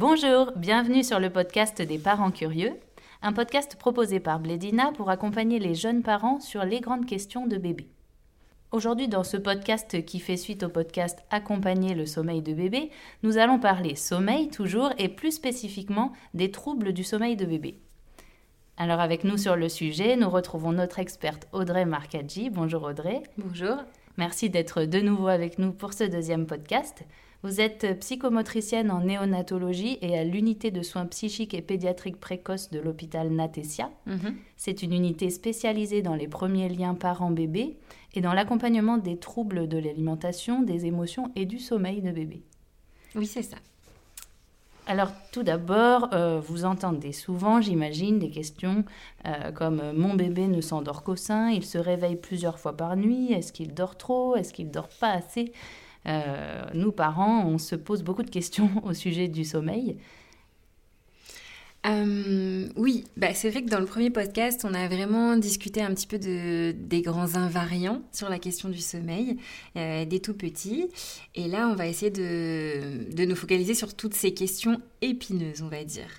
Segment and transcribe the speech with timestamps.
[0.00, 2.72] Bonjour, bienvenue sur le podcast des parents curieux,
[3.20, 7.58] un podcast proposé par Blédina pour accompagner les jeunes parents sur les grandes questions de
[7.58, 7.86] bébé.
[8.72, 12.88] Aujourd'hui, dans ce podcast qui fait suite au podcast Accompagner le sommeil de bébé,
[13.22, 17.78] nous allons parler sommeil toujours et plus spécifiquement des troubles du sommeil de bébé.
[18.78, 22.48] Alors avec nous sur le sujet, nous retrouvons notre experte Audrey Marcaggi.
[22.48, 23.22] Bonjour Audrey.
[23.36, 23.76] Bonjour.
[24.16, 27.04] Merci d'être de nouveau avec nous pour ce deuxième podcast.
[27.42, 32.80] Vous êtes psychomotricienne en néonatologie et à l'unité de soins psychiques et pédiatriques précoces de
[32.80, 33.90] l'hôpital Natesia.
[34.06, 34.36] Mhm.
[34.58, 37.78] C'est une unité spécialisée dans les premiers liens parents-bébés
[38.12, 42.42] et dans l'accompagnement des troubles de l'alimentation, des émotions et du sommeil de bébé.
[43.14, 43.56] Oui, c'est ça.
[44.86, 48.84] Alors tout d'abord, euh, vous entendez souvent, j'imagine, des questions
[49.24, 53.32] euh, comme mon bébé ne s'endort qu'au sein, il se réveille plusieurs fois par nuit,
[53.32, 55.52] est-ce qu'il dort trop, est-ce qu'il dort pas assez?
[56.06, 59.96] Nous parents, on se pose beaucoup de questions au sujet du sommeil.
[61.86, 65.94] Euh, oui, bah c'est vrai que dans le premier podcast, on a vraiment discuté un
[65.94, 69.38] petit peu de, des grands invariants sur la question du sommeil,
[69.76, 70.90] euh, des tout petits.
[71.34, 75.68] Et là, on va essayer de, de, nous focaliser sur toutes ces questions épineuses, on
[75.68, 76.10] va dire.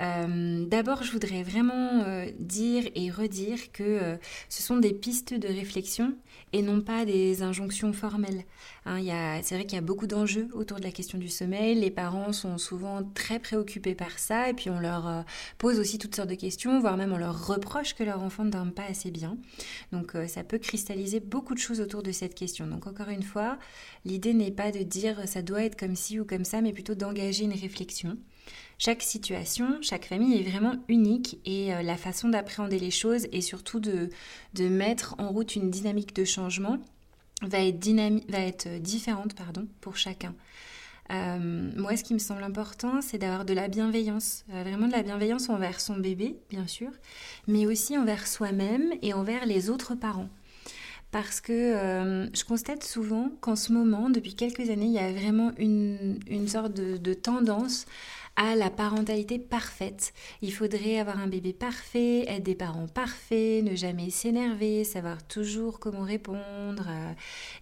[0.00, 4.16] Euh, D'abord, je voudrais vraiment euh, dire et redire que euh,
[4.48, 6.14] ce sont des pistes de réflexion
[6.52, 8.44] et non pas des injonctions formelles.
[8.86, 9.00] Hein,
[9.42, 11.74] c'est vrai qu'il y a beaucoup d'enjeux autour de la question du sommeil.
[11.74, 15.22] Les parents sont souvent très préoccupés par ça et puis on leur euh,
[15.58, 18.50] pose aussi toutes sortes de questions, voire même on leur reproche que leur enfant ne
[18.50, 19.36] dorme pas assez bien.
[19.92, 22.66] Donc euh, ça peut cristalliser beaucoup de choses autour de cette question.
[22.66, 23.58] Donc encore une fois,
[24.04, 26.94] l'idée n'est pas de dire ça doit être comme ci ou comme ça, mais plutôt
[26.94, 28.16] d'engager une réflexion.
[28.80, 33.40] Chaque situation, chaque famille est vraiment unique et euh, la façon d'appréhender les choses et
[33.40, 34.08] surtout de,
[34.54, 36.78] de mettre en route une dynamique de changement
[37.42, 37.84] va être,
[38.30, 40.32] va être euh, différente pardon, pour chacun.
[41.10, 45.02] Euh, moi, ce qui me semble important, c'est d'avoir de la bienveillance, vraiment de la
[45.02, 46.90] bienveillance envers son bébé, bien sûr,
[47.48, 50.28] mais aussi envers soi-même et envers les autres parents.
[51.10, 55.52] Parce que je constate souvent qu'en ce moment, depuis quelques années, il y a vraiment
[55.56, 57.86] une, une sorte de tendance
[58.38, 60.14] à la parentalité parfaite.
[60.42, 65.80] Il faudrait avoir un bébé parfait, être des parents parfaits, ne jamais s'énerver, savoir toujours
[65.80, 66.86] comment répondre.
[66.88, 67.12] Euh,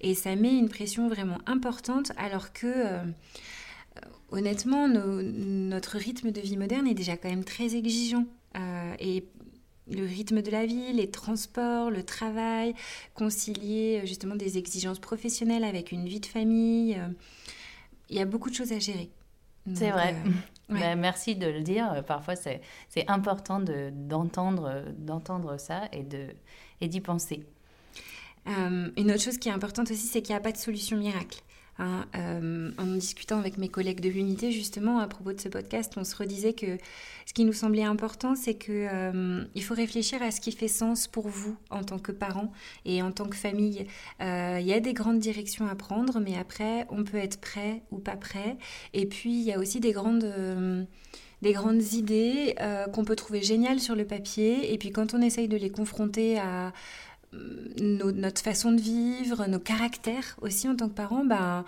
[0.02, 2.66] et ça met une pression vraiment importante alors que...
[2.66, 3.04] Euh,
[4.30, 8.26] honnêtement, notre rythme de vie moderne est déjà quand même très exigeant.
[8.58, 9.24] Euh, et
[9.88, 12.74] le rythme de la vie, les transports, le travail,
[13.14, 17.00] concilier justement des exigences professionnelles avec une vie de famille,
[18.10, 19.10] il y a beaucoup de choses à gérer.
[19.74, 20.14] C'est vrai.
[20.68, 22.02] Ben, merci de le dire.
[22.06, 22.60] Parfois, c'est
[23.08, 27.44] important d'entendre d'entendre ça et d'y et penser.
[28.48, 30.96] Euh, une autre chose qui est importante aussi, c'est qu'il n'y a pas de solution
[30.96, 31.40] miracle.
[31.78, 35.92] Hein, euh, en discutant avec mes collègues de l'unité justement à propos de ce podcast,
[35.98, 36.78] on se redisait que
[37.26, 41.06] ce qui nous semblait important, c'est que euh, faut réfléchir à ce qui fait sens
[41.06, 42.50] pour vous en tant que parents
[42.86, 43.86] et en tant que famille.
[44.22, 47.82] Euh, il y a des grandes directions à prendre, mais après, on peut être prêt
[47.90, 48.56] ou pas prêt.
[48.94, 50.86] Et puis, il y a aussi des grandes
[51.42, 52.54] des grandes idées
[52.94, 56.38] qu'on peut trouver géniales sur le papier, et puis quand on essaye de les confronter
[56.38, 56.72] à
[57.80, 61.64] notre façon de vivre, nos caractères aussi en tant que parents, ben,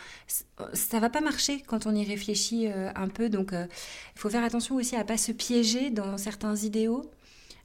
[0.72, 3.28] ça va pas marcher quand on y réfléchit euh, un peu.
[3.28, 3.66] Donc, euh,
[4.14, 7.10] il faut faire attention aussi à pas se piéger dans certains idéaux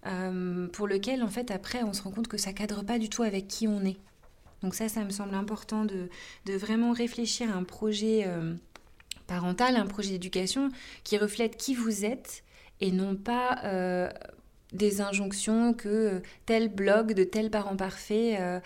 [0.06, 3.10] euh, pour lesquels, en fait, après, on se rend compte que ça cadre pas du
[3.10, 3.98] tout avec qui on est.
[4.62, 6.10] Donc ça, ça me semble important de,
[6.46, 8.26] de vraiment réfléchir à un projet
[9.28, 10.70] parental, un projet d'éducation
[11.04, 12.46] qui reflète qui vous êtes
[12.80, 13.60] et non pas
[14.74, 18.60] des injonctions que tel blog de tel parent parfait euh,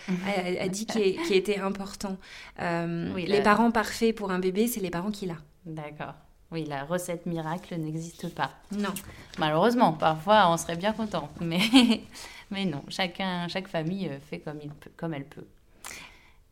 [0.59, 2.17] a, dit qui, était important.
[2.61, 5.37] Euh, les parents parfaits pour un bébé, c'est les parents qu'il a.
[5.65, 6.13] D'accord.
[6.51, 8.51] Oui, la recette miracle n'existe pas.
[8.71, 8.93] Non.
[9.37, 11.59] Malheureusement, parfois on serait bien content, mais,
[12.51, 15.45] mais non, chacun, chaque famille fait comme, il peut, comme elle peut.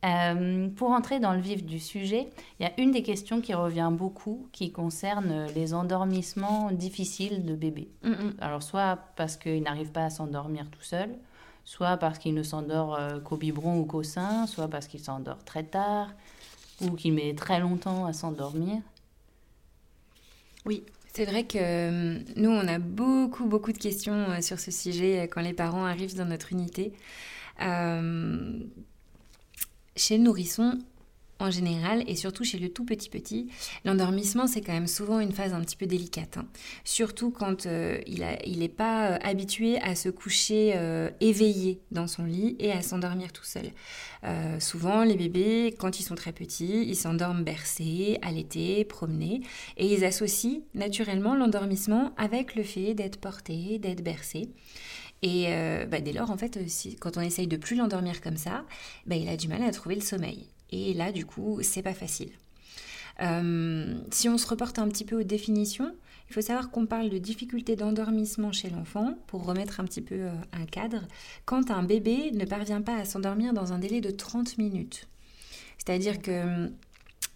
[0.04, 2.28] Euh, pour entrer dans le vif du sujet,
[2.60, 7.56] il y a une des questions qui revient beaucoup qui concerne les endormissements difficiles de
[7.56, 7.90] bébés.
[8.04, 8.34] Mm, mm.
[8.40, 11.10] Alors soit parce qu'il n'arrive pas à s'endormir tout seul,
[11.64, 15.44] soit parce qu'il ne s'endort euh, qu'au biberon ou qu'au sein, soit parce qu'il s'endort
[15.44, 16.12] très tard
[16.82, 18.82] ou qu'il met très longtemps à s'endormir.
[20.66, 20.84] Oui,
[21.14, 25.42] c'est vrai que euh, nous, on a beaucoup, beaucoup de questions sur ce sujet quand
[25.42, 26.94] les parents arrivent dans notre unité.
[29.98, 30.80] Chez le nourrisson,
[31.40, 33.48] en général, et surtout chez le tout petit petit,
[33.84, 36.38] l'endormissement c'est quand même souvent une phase un petit peu délicate.
[36.38, 36.48] Hein.
[36.84, 42.24] Surtout quand euh, il n'est pas euh, habitué à se coucher euh, éveillé dans son
[42.24, 43.72] lit et à s'endormir tout seul.
[44.60, 49.42] souvent les bébés, quand ils sont très petits, ils s'endorment bercés, allaités, promenés,
[49.78, 54.50] et ils associent naturellement l'endormissement avec le fait d'être porté, d'être bercé.
[55.22, 55.48] Et
[55.90, 56.60] bah, dès lors, en fait,
[57.00, 58.66] quand on essaye de plus l'endormir comme ça,
[59.06, 60.48] bah, il a du mal à trouver le sommeil.
[60.76, 62.32] Et là, du coup, c'est pas facile.
[63.22, 65.96] Euh, si on se reporte un petit peu aux définitions,
[66.30, 70.16] il faut savoir qu'on parle de difficulté d'endormissement chez l'enfant, pour remettre un petit peu
[70.16, 71.04] euh, un cadre,
[71.46, 75.08] quand un bébé ne parvient pas à s'endormir dans un délai de 30 minutes.
[75.78, 76.72] C'est-à-dire que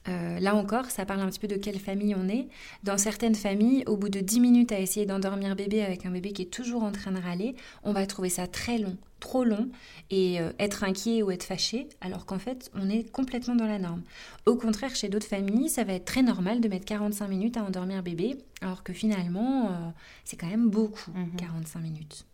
[0.09, 2.47] euh, là encore, ça parle un petit peu de quelle famille on est.
[2.83, 6.31] Dans certaines familles, au bout de 10 minutes à essayer d'endormir bébé avec un bébé
[6.31, 9.69] qui est toujours en train de râler, on va trouver ça très long, trop long,
[10.09, 13.79] et euh, être inquiet ou être fâché, alors qu'en fait, on est complètement dans la
[13.79, 14.01] norme.
[14.45, 17.63] Au contraire, chez d'autres familles, ça va être très normal de mettre 45 minutes à
[17.63, 19.89] endormir bébé, alors que finalement, euh,
[20.25, 21.85] c'est quand même beaucoup, 45 mhm.
[21.85, 22.25] minutes.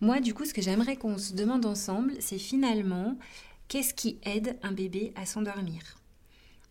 [0.00, 3.18] Moi, du coup, ce que j'aimerais qu'on se demande ensemble, c'est finalement
[3.68, 5.99] qu'est-ce qui aide un bébé à s'endormir?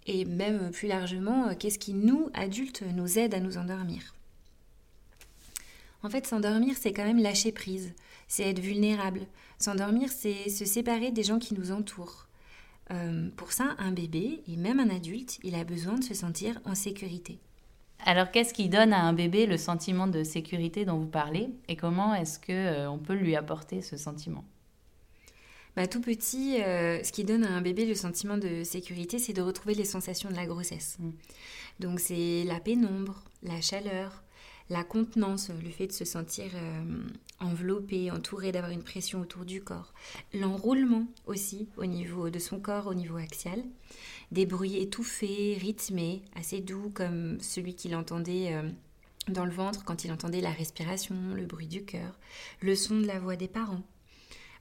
[0.08, 4.16] Et même plus largement, euh, qu'est-ce qui, nous, adultes, nous aide à nous endormir
[6.04, 7.94] En fait, s'endormir, c'est quand même lâcher prise,
[8.28, 9.22] c'est être vulnérable.
[9.58, 12.28] S'endormir, c'est se séparer des gens qui nous entourent.
[12.92, 16.60] Euh, pour ça, un bébé, et même un adulte, il a besoin de se sentir
[16.66, 17.40] en sécurité.
[18.06, 21.76] Alors, qu'est-ce qui donne à un bébé le sentiment de sécurité dont vous parlez et
[21.76, 24.46] comment est-ce que euh, on peut lui apporter ce sentiment?
[25.76, 29.34] Bah, tout petit, euh, ce qui donne à un bébé le sentiment de sécurité, c'est
[29.34, 30.98] de retrouver les sensations de la grossesse.
[31.00, 31.12] Mm.
[31.80, 34.24] Donc c'est la pénombre, la chaleur,
[34.70, 37.04] la contenance, le fait de se sentir euh,
[37.40, 39.94] enveloppé, entouré, d'avoir une pression autour du corps.
[40.34, 43.64] L'enroulement aussi au niveau de son corps, au niveau axial.
[44.32, 48.70] Des bruits étouffés, rythmés, assez doux comme celui qu'il entendait euh,
[49.28, 52.20] dans le ventre quand il entendait la respiration, le bruit du cœur,
[52.62, 53.84] le son de la voix des parents.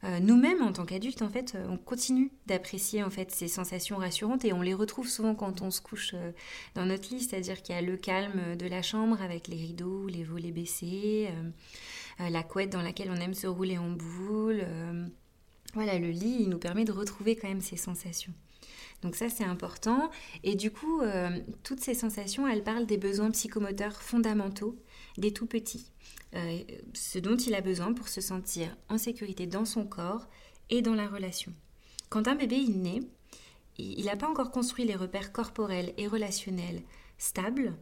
[0.05, 3.97] Euh, nous-mêmes, en tant qu'adultes, en fait, euh, on continue d'apprécier en fait ces sensations
[3.97, 6.31] rassurantes et on les retrouve souvent quand on se couche euh,
[6.77, 10.06] dans notre lit, c'est-à-dire qu'il y a le calme de la chambre avec les rideaux,
[10.06, 11.29] les volets baissés,
[12.19, 14.65] la couette dans laquelle on aime se rouler en boule.
[15.75, 18.33] voilà, le lit, il nous permet de retrouver quand même ces sensations.
[19.03, 20.11] Donc ça, c'est important.
[20.43, 21.00] Et du coup,
[21.62, 24.77] toutes ces sensations, elles parlent des besoins psychomoteurs fondamentaux
[25.19, 25.91] des tout petits.
[26.35, 26.61] Euh,
[26.94, 30.29] ce dont il a besoin pour se sentir en sécurité dans son corps
[30.70, 31.53] et dans la relation.
[32.09, 33.00] Quand un bébé est né,
[33.79, 36.82] il n'a pas encore construit les repères corporels et relationnels
[37.17, 37.75] stables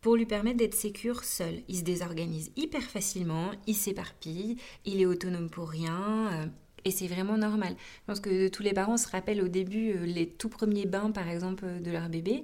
[0.00, 1.62] pour lui permettre d'être sécure seul.
[1.68, 6.32] Il se désorganise hyper facilement, il s'éparpille, il est autonome pour rien.
[6.32, 6.46] Euh,
[6.84, 7.76] et c'est vraiment normal.
[7.78, 11.12] Je pense que tous les parents se rappellent au début euh, les tout premiers bains,
[11.12, 12.42] par exemple, de leur bébé.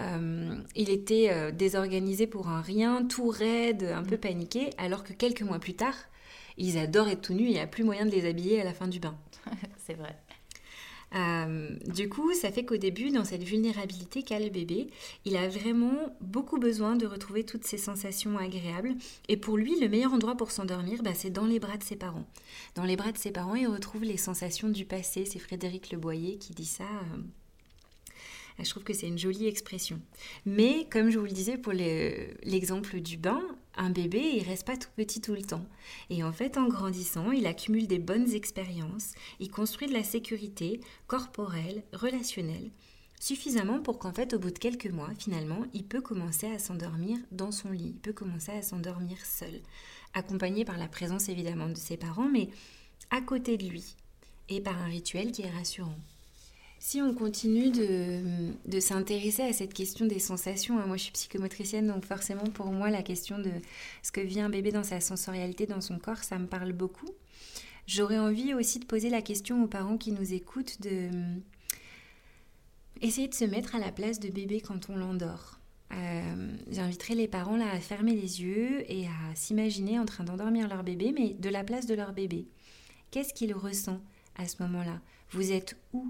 [0.00, 4.20] Euh, il était euh, désorganisé pour un rien, tout raide, un peu mm.
[4.20, 5.94] paniqué, alors que quelques mois plus tard,
[6.56, 8.64] ils adorent être tout nus et il n'y a plus moyen de les habiller à
[8.64, 9.16] la fin du bain.
[9.86, 10.16] C'est vrai.
[11.16, 14.88] Euh, du coup, ça fait qu'au début, dans cette vulnérabilité qu'a le bébé,
[15.24, 18.94] il a vraiment beaucoup besoin de retrouver toutes ces sensations agréables.
[19.28, 21.96] Et pour lui, le meilleur endroit pour s'endormir, bah, c'est dans les bras de ses
[21.96, 22.26] parents.
[22.76, 25.24] Dans les bras de ses parents, il retrouve les sensations du passé.
[25.24, 26.84] C'est Frédéric Leboyer qui dit ça
[28.62, 30.00] je trouve que c'est une jolie expression.
[30.46, 33.42] Mais comme je vous le disais pour l'exemple du bain,
[33.76, 35.64] un bébé, il reste pas tout petit tout le temps.
[36.10, 40.80] Et en fait, en grandissant, il accumule des bonnes expériences, il construit de la sécurité
[41.06, 42.70] corporelle, relationnelle,
[43.20, 47.18] suffisamment pour qu'en fait, au bout de quelques mois, finalement, il peut commencer à s'endormir
[47.30, 49.60] dans son lit, il peut commencer à s'endormir seul,
[50.14, 52.48] accompagné par la présence évidemment de ses parents, mais
[53.10, 53.96] à côté de lui,
[54.48, 55.96] et par un rituel qui est rassurant.
[56.82, 61.86] Si on continue de, s'intéresser à cette question des sensations, hein, moi je suis psychomotricienne,
[61.86, 63.50] donc forcément pour moi la question de
[64.02, 67.10] ce que vit un bébé dans sa sensorialité, dans son corps, ça me parle beaucoup.
[67.86, 71.10] J'aurais envie aussi de poser la question aux parents qui nous écoutent de
[73.02, 75.60] essayer de se mettre à la place de bébé quand on l'endort.
[75.92, 80.66] Euh, j'inviterai les parents là à fermer les yeux et à s'imaginer en train d'endormir
[80.66, 82.46] leur bébé, mais de la place de leur bébé.
[83.10, 84.00] Qu'est-ce qu'il ressent
[84.36, 85.00] à ce moment-là?
[85.30, 86.06] Vous êtes où?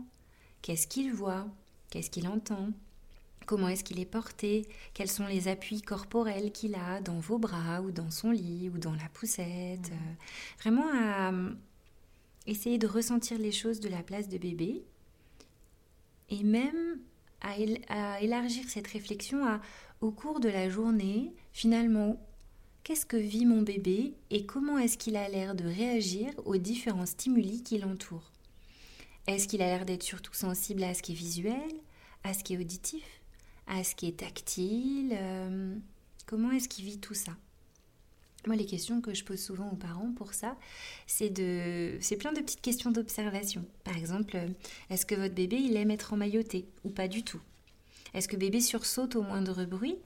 [0.63, 1.47] Qu'est-ce qu'il voit?
[1.91, 2.71] Qu'est-ce qu'il entend?
[3.47, 4.69] Comment est-ce qu'il est porté?
[4.95, 8.79] Quels sont les appuis corporels qu'il a dans vos bras ou dans son lit ou
[8.79, 9.91] dans la poussette?
[9.91, 10.13] Euh,
[10.61, 11.51] Vraiment à euh,
[12.47, 14.85] essayer de ressentir les choses de la place de bébé
[16.29, 17.01] et même
[17.41, 19.61] à, élargir cette réflexion à,
[20.01, 22.21] au cours de la journée, finalement,
[22.85, 27.07] qu'est-ce que vit mon bébé et comment est-ce qu'il a l'air de réagir aux différents
[27.07, 28.31] stimuli qui l'entourent?
[29.31, 31.71] Est-ce qu'il a l'air d'être surtout sensible à ce qui est visuel,
[32.25, 33.05] à ce qui est auditif,
[33.69, 35.77] à ce qui est tactile euh,
[36.27, 37.33] Comment est-ce qu'il vit tout ça?
[38.47, 40.57] Moi, les questions que je pose souvent aux parents pour ça,
[41.07, 43.65] c'est de, c'est plein de petites questions d'observation.
[43.85, 44.37] Par exemple,
[44.89, 47.41] est-ce que votre bébé il aime être emmailloté ou pas du tout?
[48.15, 49.97] Est-ce que bébé sursaute au moindre bruit?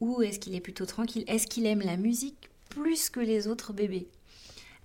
[0.00, 1.22] Ou est-ce qu'il est plutôt tranquille?
[1.28, 4.08] Est-ce qu'il aime la musique plus que les autres bébés?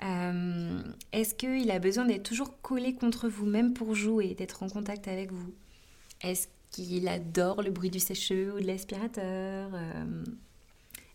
[0.03, 4.69] Euh, Est-ce qu'il a besoin d'être toujours collé contre vous, même pour jouer, d'être en
[4.69, 5.53] contact avec vous?
[6.21, 9.69] Est-ce qu'il adore le bruit du sèche-cheveux ou de l'aspirateur?
[9.73, 10.23] Euh,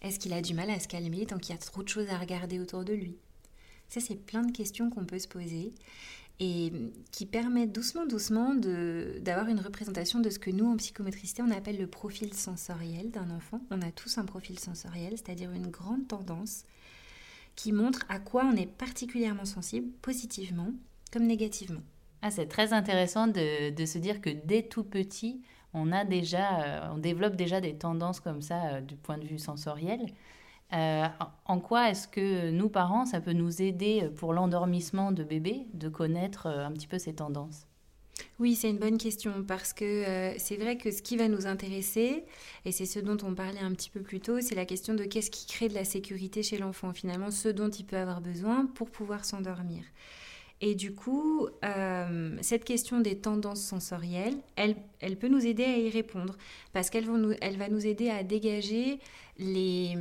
[0.03, 2.09] Est-ce qu'il a du mal à se calmer tant qu'il y a trop de choses
[2.09, 3.17] à regarder autour de lui?
[3.89, 5.73] Ça, c'est plein de questions qu'on peut se poser
[6.41, 6.73] et
[7.13, 11.79] qui permettent doucement, doucement d'avoir une représentation de ce que nous, en psychométricité, on appelle
[11.79, 13.61] le profil sensoriel d'un enfant.
[13.71, 16.65] On a tous un profil sensoriel, c'est-à-dire une grande tendance
[17.61, 20.69] qui montre à quoi on est particulièrement sensible, positivement
[21.13, 21.83] comme négativement.
[22.23, 25.43] Ah, c'est très intéressant de, se dire que dès tout petit,
[25.75, 29.27] on a déjà, euh, on développe déjà des tendances comme ça euh, du point de
[29.27, 30.01] vue sensoriel.
[30.73, 31.05] Euh,
[31.45, 35.91] en quoi est-ce que nous, parents, ça peut nous aider pour l'endormissement de bébé de
[35.91, 37.67] connaître un petit peu ces tendances?
[38.39, 42.25] Oui, c'est une bonne question parce que c'est vrai que ce qui va nous intéresser,
[42.65, 45.05] et c'est ce dont on parlait un petit peu plus tôt, c'est la question de
[45.05, 48.67] qu'est-ce qui crée de la sécurité chez l'enfant, finalement, ce dont il peut avoir besoin
[48.67, 49.85] pour pouvoir s'endormir.
[50.61, 55.79] Et du coup, euh, cette question des tendances sensorielles, elle, elle, peut nous aider à
[55.79, 56.37] y répondre
[56.73, 57.09] parce qu'elle
[57.41, 58.99] elle va nous aider à dégager
[59.39, 59.97] les,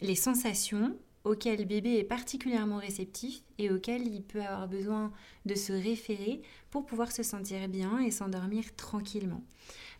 [0.00, 5.12] les sensations auxquelles le bébé est particulièrement réceptif et auxquelles il peut avoir besoin
[5.46, 9.42] de se référer pour pouvoir se sentir bien et s'endormir tranquillement.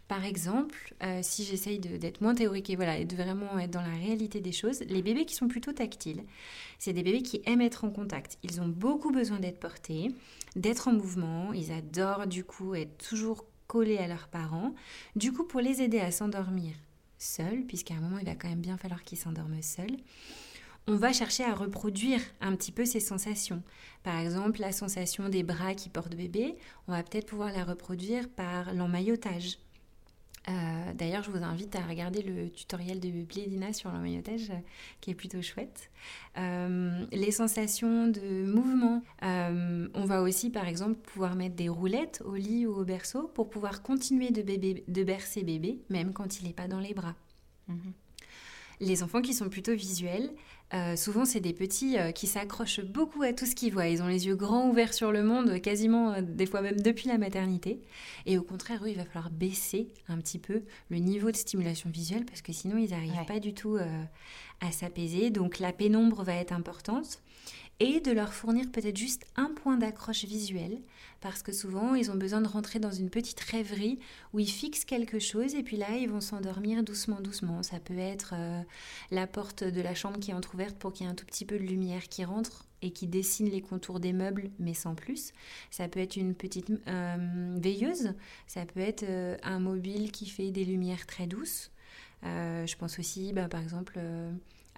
[0.08, 3.94] Par exemple, euh, si j'essaye d'être moins théorique et voilà, de vraiment être dans la
[3.94, 6.24] réalité des choses, les bébés qui sont plutôt tactiles,
[6.80, 8.36] c'est des bébés qui aiment être en contact.
[8.42, 10.08] Ils ont beaucoup besoin d'être portés,
[10.56, 11.52] d'être en mouvement.
[11.52, 14.74] Ils adorent du coup être toujours collés à leurs parents.
[15.14, 16.74] Du coup, pour les aider à s'endormir
[17.18, 19.96] seuls, puisqu'à un moment il va quand même bien falloir qu'ils s'endorment seuls,
[20.86, 23.62] on va chercher à reproduire un petit peu ces sensations.
[24.02, 26.56] Par exemple, la sensation des bras qui portent bébé,
[26.88, 29.58] on va peut-être pouvoir la reproduire par l'emmaillotage
[30.48, 34.50] euh, d'ailleurs, je vous invite à regarder le tutoriel de Blédina sur l'emmaillotage,
[35.00, 35.90] qui est plutôt chouette.
[36.38, 39.02] Euh, les sensations de mouvement.
[39.22, 43.28] Euh, on va aussi, par exemple, pouvoir mettre des roulettes au lit ou au berceau
[43.34, 46.94] pour pouvoir continuer de, bébé, de bercer bébé, même quand il n'est pas dans les
[46.94, 47.16] bras.
[47.68, 47.92] Mhm.
[48.80, 50.32] Les enfants qui sont plutôt visuels,
[50.72, 53.88] euh, souvent, c'est des petits euh, qui s'accrochent beaucoup à tout ce qu'ils voient.
[53.88, 57.08] Ils ont les yeux grands ouverts sur le monde, quasiment euh, des fois même depuis
[57.08, 57.80] la maternité.
[58.26, 61.90] Et au contraire, eux, il va falloir baisser un petit peu le niveau de stimulation
[61.90, 63.78] visuelle parce que sinon, ils n'arrivent pas du tout
[64.60, 65.30] à s'apaiser.
[65.30, 67.20] Donc, la pénombre va être importante
[67.80, 70.78] et de leur fournir peut-être juste un point d'accroche visuel,
[71.22, 73.98] parce que souvent ils ont besoin de rentrer dans une petite rêverie
[74.34, 77.62] où ils fixent quelque chose et puis là ils vont s'endormir doucement, doucement.
[77.62, 78.62] Ça peut être euh,
[79.10, 81.46] la porte de la chambre qui est entr'ouverte pour qu'il y ait un tout petit
[81.46, 85.32] peu de lumière qui rentre et qui dessine les contours des meubles, mais sans plus.
[85.70, 88.12] Ça peut être une petite euh, veilleuse,
[88.46, 91.70] ça peut être euh, un mobile qui fait des lumières très douces.
[92.22, 93.98] je pense aussi, bah, par exemple,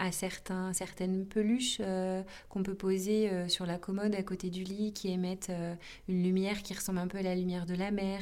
[0.03, 4.65] à certains, certaines peluches euh, qu'on peut poser euh, sur la commode à côté du
[4.65, 5.77] lit qui émettent euh,
[6.09, 8.21] une lumière qui ressemble un peu à la lumière de la mer,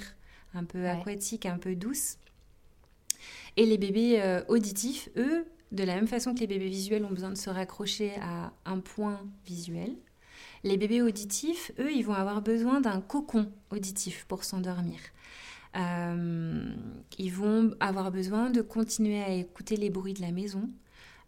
[0.53, 2.19] un peu aquatique, un peu douce.
[3.57, 7.31] Et les bébés auditifs, eux, de la même façon que les bébés visuels ont besoin
[7.31, 9.97] de se raccrocher à un point visuel,
[10.65, 15.01] les bébés auditifs, eux, ils vont avoir besoin d'un cocon auditif pour s'endormir.
[15.75, 20.69] ils vont avoir besoin de continuer à écouter les bruits de la maison,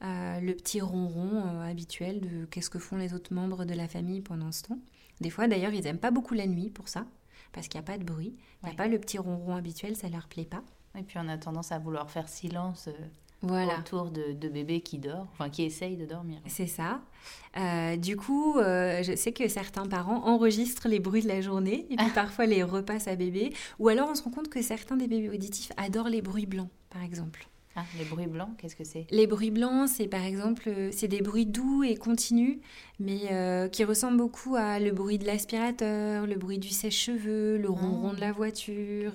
[0.04, 3.86] euh, le petit ronron euh, habituel de qu'est-ce que font les autres membres de la
[3.86, 4.78] famille pendant ce temps.
[5.20, 7.06] Des fois, d'ailleurs, ils n'aiment pas beaucoup la nuit pour ça,
[7.52, 8.34] parce qu'il n'y a pas de bruit.
[8.62, 10.62] Il n'y a pas le petit ronron habituel, ça leur plaît pas.
[10.98, 12.88] Et puis on a tendance à vouloir faire silence
[13.44, 16.40] euh, autour de, de, bébés qui dort, enfin qui essayent de dormir.
[16.46, 17.00] C'est ça.
[17.96, 22.10] du coup, je sais que certains parents enregistrent les bruits de la journée et puis
[22.14, 23.54] parfois les repassent à bébé.
[23.78, 26.70] Ou alors on se rend compte que certains des bébés auditifs adorent les bruits blancs,
[26.90, 27.48] par exemple.
[27.74, 29.06] Ah, les bruits blancs, qu'est-ce que c'est?
[29.10, 32.58] Les bruits blancs, c'est par exemple, euh, c'est des bruits doux et continus,
[33.00, 37.70] mais euh, qui ressemblent beaucoup à le bruit de l'aspirateur, le bruit du sèche-cheveux, le
[37.70, 38.32] ronron de la ah.
[38.32, 39.14] voiture.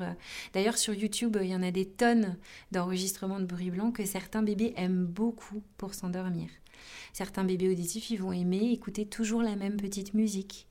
[0.53, 2.35] D'ailleurs, sur YouTube, il y en a des tonnes
[2.71, 6.49] d'enregistrements de bruits blancs que certains bébés aiment beaucoup pour s'endormir.
[7.13, 10.67] Certains bébés auditifs, ils vont aimer écouter toujours la même petite musique.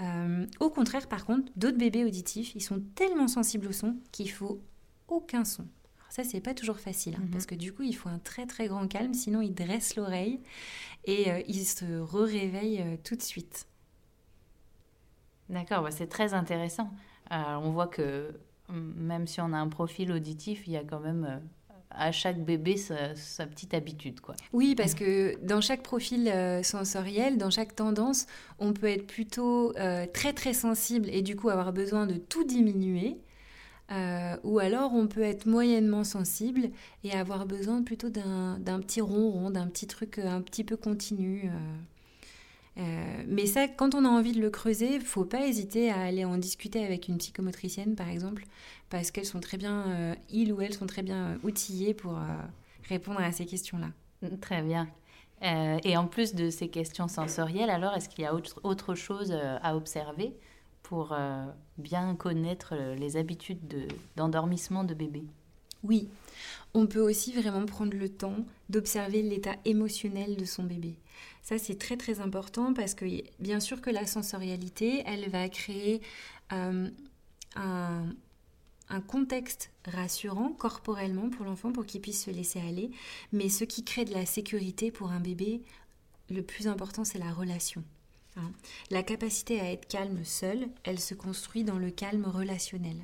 [0.00, 4.30] Euh, au contraire, par contre, d'autres bébés auditifs, ils sont tellement sensibles au son qu'il
[4.30, 4.60] faut
[5.08, 5.66] aucun son.
[6.14, 7.30] Ça, c'est pas toujours facile, hein, mhm.
[7.30, 10.38] parce que du coup, il faut un très très grand calme, sinon il dresse l'oreille
[11.06, 13.66] et euh, il se réveille euh, tout de suite.
[15.48, 16.88] D'accord, bah, c'est très intéressant.
[17.32, 18.32] Euh, on voit que
[18.68, 21.40] même si on a un profil auditif, il y a quand même
[21.90, 24.20] à chaque bébé sa, petite habitude.
[24.20, 24.36] Quoi.
[24.52, 28.26] Oui, parce que dans chaque profil euh, sensoriel, dans chaque tendance,
[28.60, 29.72] on peut être plutôt
[30.12, 33.18] très très sensible et du coup avoir besoin de tout diminuer.
[33.90, 36.70] Ou alors on peut être moyennement sensible
[37.04, 41.50] et avoir besoin plutôt d'un petit ronron, d'un petit truc un petit peu continu.
[42.76, 46.24] Euh, mais ça, quand on a envie de le creuser, faut pas hésiter à aller
[46.24, 48.44] en discuter avec une psychomotricienne, par exemple,
[48.90, 52.18] parce qu'elles sont très bien, euh, il ou elles sont très bien euh, outillées pour
[52.88, 53.90] répondre à ces questions-là.
[54.22, 54.88] Mm, très bien.
[55.42, 59.32] et en plus de ces questions sensorielles, alors, est-ce qu'il y a autre, autre chose
[59.32, 60.34] à observer?
[60.84, 61.16] Pour
[61.76, 65.24] bien connaître les habitudes d'endormissement de bébé
[65.82, 66.08] Oui,
[66.74, 70.96] on peut aussi vraiment prendre le temps d'observer l'état émotionnel de son bébé.
[71.42, 73.04] Ça, c'est très très important parce que
[73.38, 76.00] bien sûr que la sensorialité, elle va créer
[76.52, 76.88] euh,
[77.56, 78.10] un,
[79.06, 82.90] contexte rassurant corporellement pour l'enfant pour qu'il puisse se laisser aller.
[83.32, 85.62] Mais ce qui crée de la sécurité pour un bébé,
[86.30, 87.84] le plus important, c'est la relation.
[88.90, 92.96] La capacité à être calme seule, elle se construit dans le calme relationnel.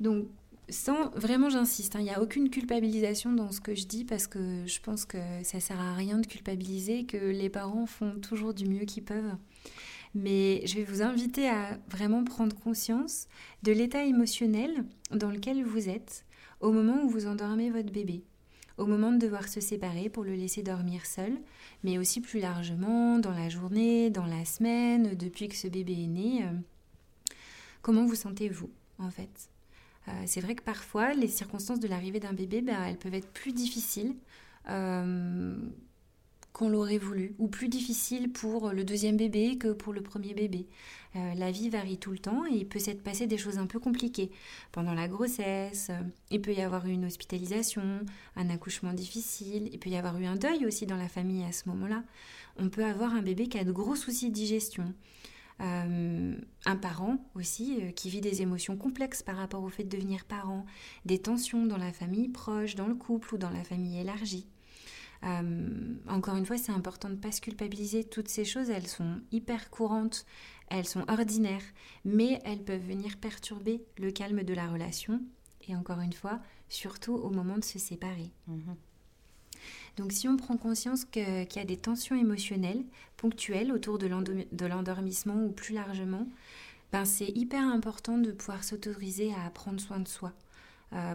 [0.00, 0.26] Donc,
[0.68, 4.26] sans vraiment j'insiste, hein, il n'y a aucune culpabilisation dans ce que je dis parce
[4.26, 8.52] que je pense que ça sert à rien de culpabiliser, que les parents font toujours
[8.52, 9.36] du mieux qu'ils peuvent.
[10.14, 13.28] Mais je vais vous inviter à vraiment prendre conscience
[13.62, 16.24] de l'état émotionnel dans lequel vous êtes
[16.60, 18.24] au moment où vous endormez votre bébé,
[18.78, 21.32] au moment de devoir se séparer pour le laisser dormir seul,
[21.82, 26.08] mais aussi plus largement dans la journée, dans la semaine, depuis que ce bébé est
[26.08, 26.44] né.
[26.44, 27.32] Euh,
[27.82, 29.50] comment vous sentez-vous en fait?
[30.08, 33.32] Euh, c'est vrai que parfois, les circonstances de l'arrivée d'un bébé, ben, elles peuvent être
[33.32, 34.14] plus difficiles
[34.68, 35.56] euh,
[36.56, 40.66] qu'on l'aurait voulu, ou plus difficiles pour le deuxième bébé que pour le premier bébé.
[41.14, 43.66] Euh, la vie varie tout le temps et il peut s'être passé des choses un
[43.66, 44.30] peu compliquées.
[44.72, 45.90] Pendant la grossesse,
[46.30, 48.00] il peut y avoir eu une hospitalisation,
[48.36, 51.52] un accouchement difficile, il peut y avoir eu un deuil aussi dans la famille à
[51.52, 52.04] ce moment-là.
[52.58, 54.94] On peut avoir un bébé qui a de gros soucis de digestion.
[55.60, 56.34] Euh,
[56.64, 60.24] un parent aussi euh, qui vit des émotions complexes par rapport au fait de devenir
[60.24, 60.64] parent,
[61.04, 64.46] des tensions dans la famille proche, dans le couple ou dans la famille élargie.
[65.24, 68.04] Euh, encore une fois, c'est important de ne pas se culpabiliser.
[68.04, 70.26] Toutes ces choses, elles sont hyper courantes,
[70.68, 71.62] elles sont ordinaires,
[72.04, 75.20] mais elles peuvent venir perturber le calme de la relation.
[75.68, 78.30] Et encore une fois, surtout au moment de se séparer.
[78.46, 78.76] Mhm.
[79.96, 82.84] Donc si on prend conscience qu'il y a des tensions émotionnelles
[83.16, 86.28] ponctuelles autour de l'endormissement ou plus largement,
[86.92, 90.32] ben c'est hyper important de pouvoir s'autoriser à prendre soin de soi,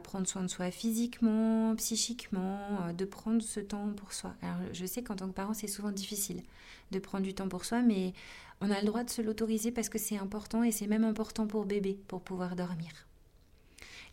[0.04, 4.34] prendre soin de soi physiquement, psychiquement, euh, de prendre ce temps pour soi.
[4.42, 6.42] Alors je sais qu'en tant que parent c'est souvent difficile
[6.92, 8.14] de prendre du temps pour soi, mais
[8.60, 11.48] on a le droit de se l'autoriser parce que c'est important et c'est même important
[11.48, 12.92] pour bébé pour pouvoir dormir.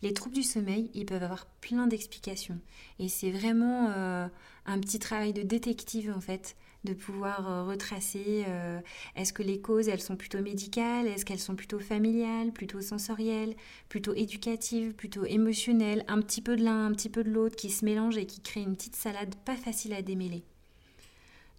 [0.01, 2.59] Les troubles du sommeil, ils peuvent avoir plein d'explications.
[2.99, 4.27] Et c'est vraiment euh,
[4.65, 8.79] un petit travail de détective, en fait, de pouvoir euh, retracer euh,
[9.15, 13.55] est-ce que les causes, elles sont plutôt médicales, est-ce qu'elles sont plutôt familiales, plutôt sensorielles,
[13.89, 17.69] plutôt éducatives, plutôt émotionnelles, un petit peu de l'un, un petit peu de l'autre, qui
[17.69, 20.43] se mélangent et qui créent une petite salade pas facile à démêler.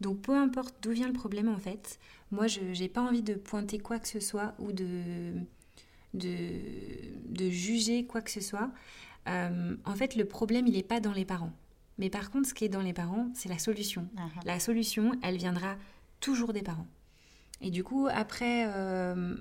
[0.00, 1.98] Donc peu importe d'où vient le problème en fait,
[2.30, 5.34] moi je n'ai pas envie de pointer quoi que ce soit ou de
[6.14, 8.70] de, juger quoi que ce soit.
[9.28, 11.52] Euh, en fait, le problème, il n'est pas dans les parents.
[12.00, 14.08] Mais par contre, ce qui est dans les parents, c'est la solution.
[14.16, 14.40] Ah ah.
[14.44, 15.76] La solution, elle viendra
[16.18, 16.86] toujours des parents.
[17.60, 19.36] Et du coup, après, euh,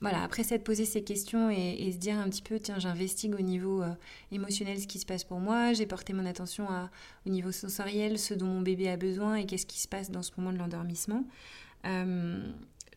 [0.00, 3.42] voilà, après s'être posé ces questions et, se dire un petit peu, tiens, j'investigue au
[3.42, 3.94] niveau euh,
[4.32, 6.90] émotionnel ce qui se passe pour moi, j'ai porté mon attention à,
[7.26, 10.22] au niveau sensoriel, ce dont mon bébé a besoin et qu'est-ce qui se passe dans
[10.22, 11.24] ce moment de l'endormissement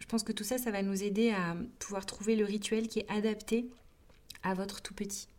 [0.04, 3.00] je pense que tout ça, ça va nous aider à pouvoir trouver le rituel qui
[3.00, 3.70] est adapté
[4.44, 5.30] à votre tout petit.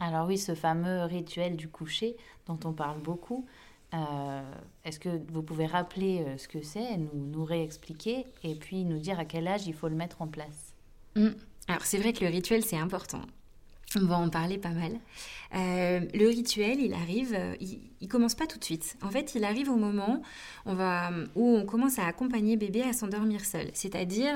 [0.00, 3.46] Alors oui, ce fameux rituel du coucher dont on parle beaucoup,
[3.94, 4.42] euh,
[4.84, 9.20] est-ce que vous pouvez rappeler euh, ce que c'est, nous, réexpliquer et puis nous dire
[9.20, 10.74] à quel âge il faut le mettre en place?
[11.14, 11.28] Mmh.
[11.68, 13.22] Alors c'est vrai que le rituel c'est important.
[13.96, 14.98] On va en parler pas mal.
[15.54, 18.96] Euh, le rituel, il arrive, euh, il, commence pas tout de suite.
[19.02, 20.20] En fait, il arrive au moment
[20.66, 24.34] où on commence à accompagner bébé à s'endormir seul, c'est-à-dire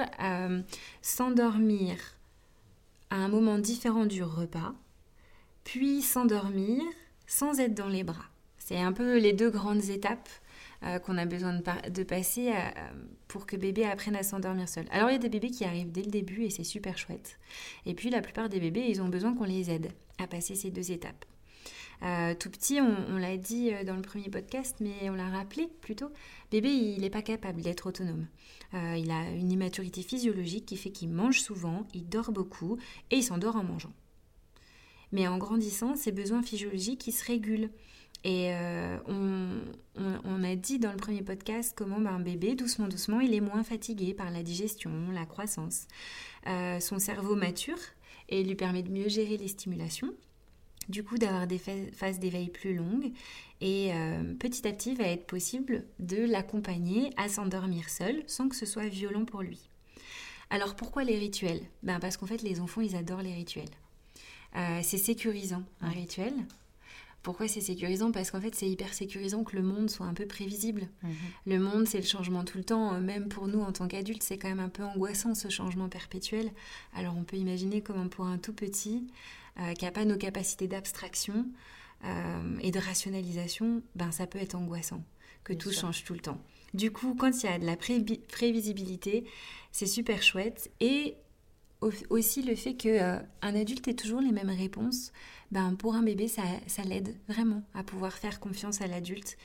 [1.02, 1.96] s'endormir
[3.10, 4.74] à un moment différent du repas,
[5.68, 6.82] puis s'endormir
[7.26, 8.24] sans être dans les bras.
[8.56, 10.30] C'est un peu les deux grandes étapes
[10.82, 12.70] euh, qu'on a besoin de, passer euh,
[13.26, 14.86] pour que bébé apprenne à s'endormir seul.
[14.90, 17.38] Alors il y a des bébés qui arrivent dès le début et c'est super chouette.
[17.84, 20.70] Et puis la plupart des bébés, ils ont besoin qu'on les aide à passer ces
[20.70, 21.26] deux étapes.
[22.02, 26.10] Euh, tout petit, on, l'a dit dans le premier podcast, mais on l'a rappelé plutôt,
[26.50, 28.26] bébé, il n'est pas capable d'être autonome.
[28.72, 32.78] il a une immaturité physiologique qui fait qu'il mange souvent, il dort beaucoup
[33.10, 33.92] et il s'endort en mangeant.
[35.12, 37.70] Mais en grandissant, ses besoins physiologiques, ils se régulent.
[38.24, 43.20] Et euh, on, a dit dans le premier podcast comment ben, un bébé, doucement, doucement,
[43.20, 45.86] il est moins fatigué par la digestion, la croissance.
[46.46, 47.78] Euh, son cerveau mature
[48.28, 50.12] et lui permet de mieux gérer les stimulations.
[50.88, 53.12] Du coup, d'avoir des phases d'éveil plus longues.
[53.60, 58.56] Et euh, petit à petit, va être possible de l'accompagner à s'endormir seul sans que
[58.56, 59.68] ce soit violent pour lui.
[60.50, 61.60] Alors pourquoi les rituels?
[61.82, 63.68] Ben, Parce qu'en fait, les enfants, ils adorent les rituels.
[64.54, 66.34] C'est sécurisant, un rituel.
[67.22, 68.12] Pourquoi c'est sécurisant?
[68.12, 70.88] Parce qu'en fait, c'est hyper sécurisant que le monde soit un peu prévisible.
[71.02, 71.12] Mhm.
[71.46, 72.94] Le monde, c'est le changement tout le temps.
[72.94, 75.88] Euh, même pour nous, en tant qu'adultes, c'est quand même un peu angoissant, ce changement
[75.88, 76.50] perpétuel.
[76.94, 79.08] Alors, on peut imaginer comment pour un tout petit,
[79.60, 81.44] euh, qui n'a pas nos capacités d'abstraction
[82.04, 85.02] euh, et de rationalisation, ben, ça peut être angoissant,
[85.42, 86.40] que tout change tout le temps.
[86.72, 89.24] Du coup, quand il y a de la prévisibilité,
[89.72, 90.70] c'est super chouette.
[90.80, 91.16] Et
[91.80, 95.12] aussi le fait qu'un adulte ait toujours les mêmes réponses
[95.50, 96.42] ben, pour un bébé, ça,
[96.84, 99.36] l'aide vraiment à pouvoir faire confiance à l'adulte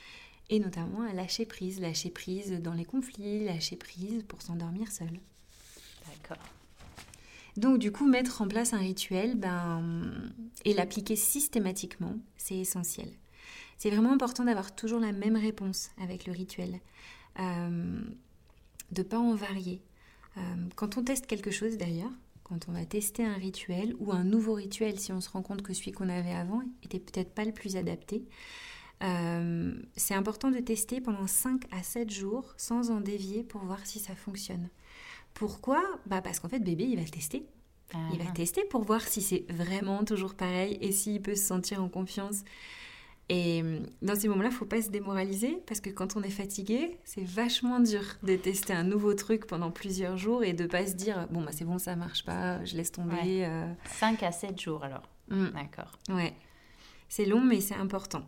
[0.50, 5.20] et notamment à lâcher prise, lâcher prise dans les conflits, lâcher prise pour s'endormir seul.
[6.06, 6.42] D'accord.
[7.56, 10.12] Donc du coup, mettre en place un rituel ben,
[10.64, 13.08] et l'appliquer systématiquement, c'est essentiel.
[13.78, 16.80] C'est vraiment important d'avoir toujours la même réponse avec le rituel,
[17.38, 18.02] euh,
[18.90, 19.82] de pas en varier.
[20.36, 20.40] Euh,
[20.74, 22.10] quand on teste quelque chose d'ailleurs,
[22.44, 25.62] quand on va tester un rituel ou un nouveau rituel, si on se rend compte
[25.62, 28.24] que celui qu'on avait avant était peut-être pas le plus adapté,
[29.02, 33.84] euh, c'est important de tester pendant 5 à 7 jours sans en dévier pour voir
[33.84, 34.68] si ça fonctionne.
[35.32, 35.82] Pourquoi?
[36.06, 37.46] Bah Parce qu'en fait, bébé, il va tester.
[38.12, 38.32] Il va ah.
[38.32, 42.42] tester pour voir si c'est vraiment toujours pareil et s'il peut se sentir en confiance.
[43.30, 46.30] Et euh, dans ces moments-là, il faut pas se démoraliser parce que quand on est
[46.30, 50.86] fatigué, c'est vachement dur de tester un nouveau truc pendant plusieurs jours et de pas
[50.86, 53.48] se dire bon bah c'est bon ça marche pas, je laisse tomber.
[53.98, 54.26] 5 euh.
[54.26, 55.08] à 7 jours alors.
[55.28, 55.48] Mm.
[55.54, 55.98] D'accord.
[56.10, 56.34] Ouais.
[57.08, 58.24] C'est long mais c'est important.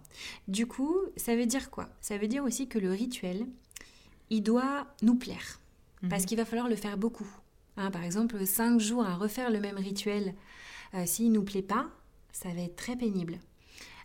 [0.48, 1.88] Du coup, ça veut dire quoi?
[2.00, 3.46] Ça veut dire aussi que le rituel,
[4.30, 5.60] il doit nous plaire
[6.08, 6.28] parce mhm.
[6.28, 7.28] qu'il va falloir le faire beaucoup.
[7.76, 10.34] Hein, par exemple, 5 jours à refaire le même rituel,
[10.94, 11.88] euh, s'il nous plaît pas,
[12.32, 13.38] ça va être très pénible.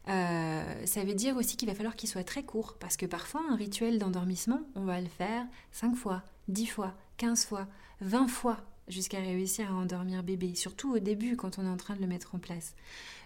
[0.07, 3.41] Euh, ça veut dire aussi qu'il va falloir qu'il soit très court, parce que parfois
[3.49, 7.67] un rituel d'endormissement, on va le faire 5 fois, 10 fois, 15 fois,
[8.01, 11.95] 20 fois, jusqu'à réussir à endormir bébé, surtout au début quand on est en train
[11.95, 12.75] de le mettre en place.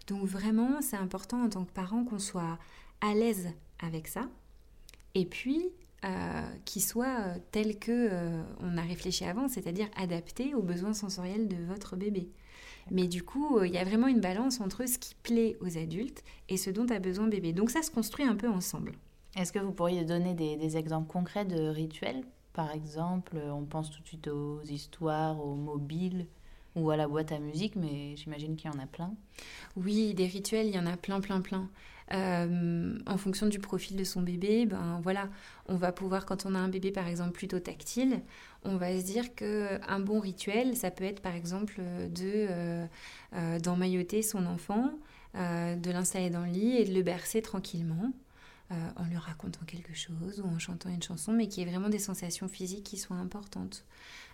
[0.08, 2.60] Donc vraiment, c'est important en tant que parent qu'on soit
[3.02, 4.28] à l'aise avec ça,
[5.14, 5.70] et puis
[6.04, 8.10] euh, qu'il soit euh, tel que
[8.60, 12.30] on a réfléchi avant, c'est-à-dire adapté aux besoins sensoriels de votre bébé.
[12.92, 15.78] Mais du coup, euh, il y a vraiment une balance entre ce qui plaît aux
[15.78, 17.54] adultes et ce dont a besoin bébé.
[17.54, 18.94] Donc ça se construit un peu ensemble.
[19.36, 22.24] Est-ce que vous pourriez donner des, exemples concrets de rituels?
[22.54, 26.26] Par exemple, on pense tout de suite aux histoires, aux mobiles
[26.76, 29.14] ou à la boîte à musique, mais j'imagine qu'il y en a plein.
[29.76, 31.70] Oui, des rituels, il y en a plein, plein, plein.
[32.14, 35.28] Euh, en fonction du profil de son bébé, ben voilà,
[35.68, 38.22] on va pouvoir, quand on a un bébé par exemple plutôt tactile,
[38.64, 42.86] on va se dire que un bon rituel, ça peut être par exemple de euh,
[43.34, 44.92] euh, d'emmailloter son enfant,
[45.34, 48.14] de l'installer dans le lit et de le bercer tranquillement.
[48.72, 52.00] en lui racontant quelque chose ou en chantant une chanson, mais qui est vraiment des
[52.00, 53.84] sensations physiques qui soient importantes.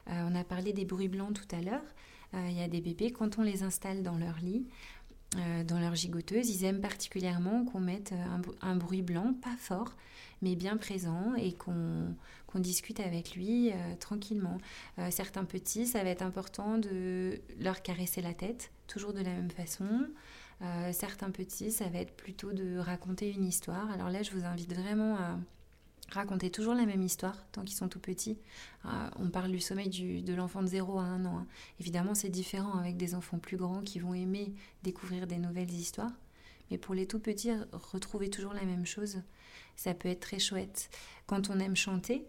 [0.08, 1.82] on a parlé des bruits blancs tout à l'heure.
[2.34, 5.01] Il y a des bébés, quand on les installe dans leur lit, euh,
[5.68, 6.50] dans leur gigoteuse.
[6.50, 9.96] Ils aiment particulièrement qu'on mette euh, un, bruit blanc, pas fort,
[10.42, 12.16] mais bien présent et qu'on
[12.56, 14.58] discute avec lui euh, tranquillement.
[15.10, 19.52] certains petits, ça va être important de leur caresser la tête, toujours de la même
[19.52, 19.88] façon.
[20.92, 23.90] certains petits, ça va être plutôt de raconter une histoire.
[23.92, 25.40] Alors là, je vous invite vraiment à
[26.12, 28.38] raconter toujours la même histoire tant qu'ils sont tout petits.
[28.86, 31.38] Euh, on parle du sommeil de l'enfant de 0 à 1 an.
[31.40, 31.48] Hein.
[31.80, 36.12] Évidemment, c'est différent avec des enfants plus grands qui vont aimer découvrir des nouvelles histoires.
[36.70, 39.22] Mais pour les tout petits, retrouver toujours la même chose,
[39.76, 40.90] ça peut être très chouette.
[41.28, 42.26] Quand on aime chanter,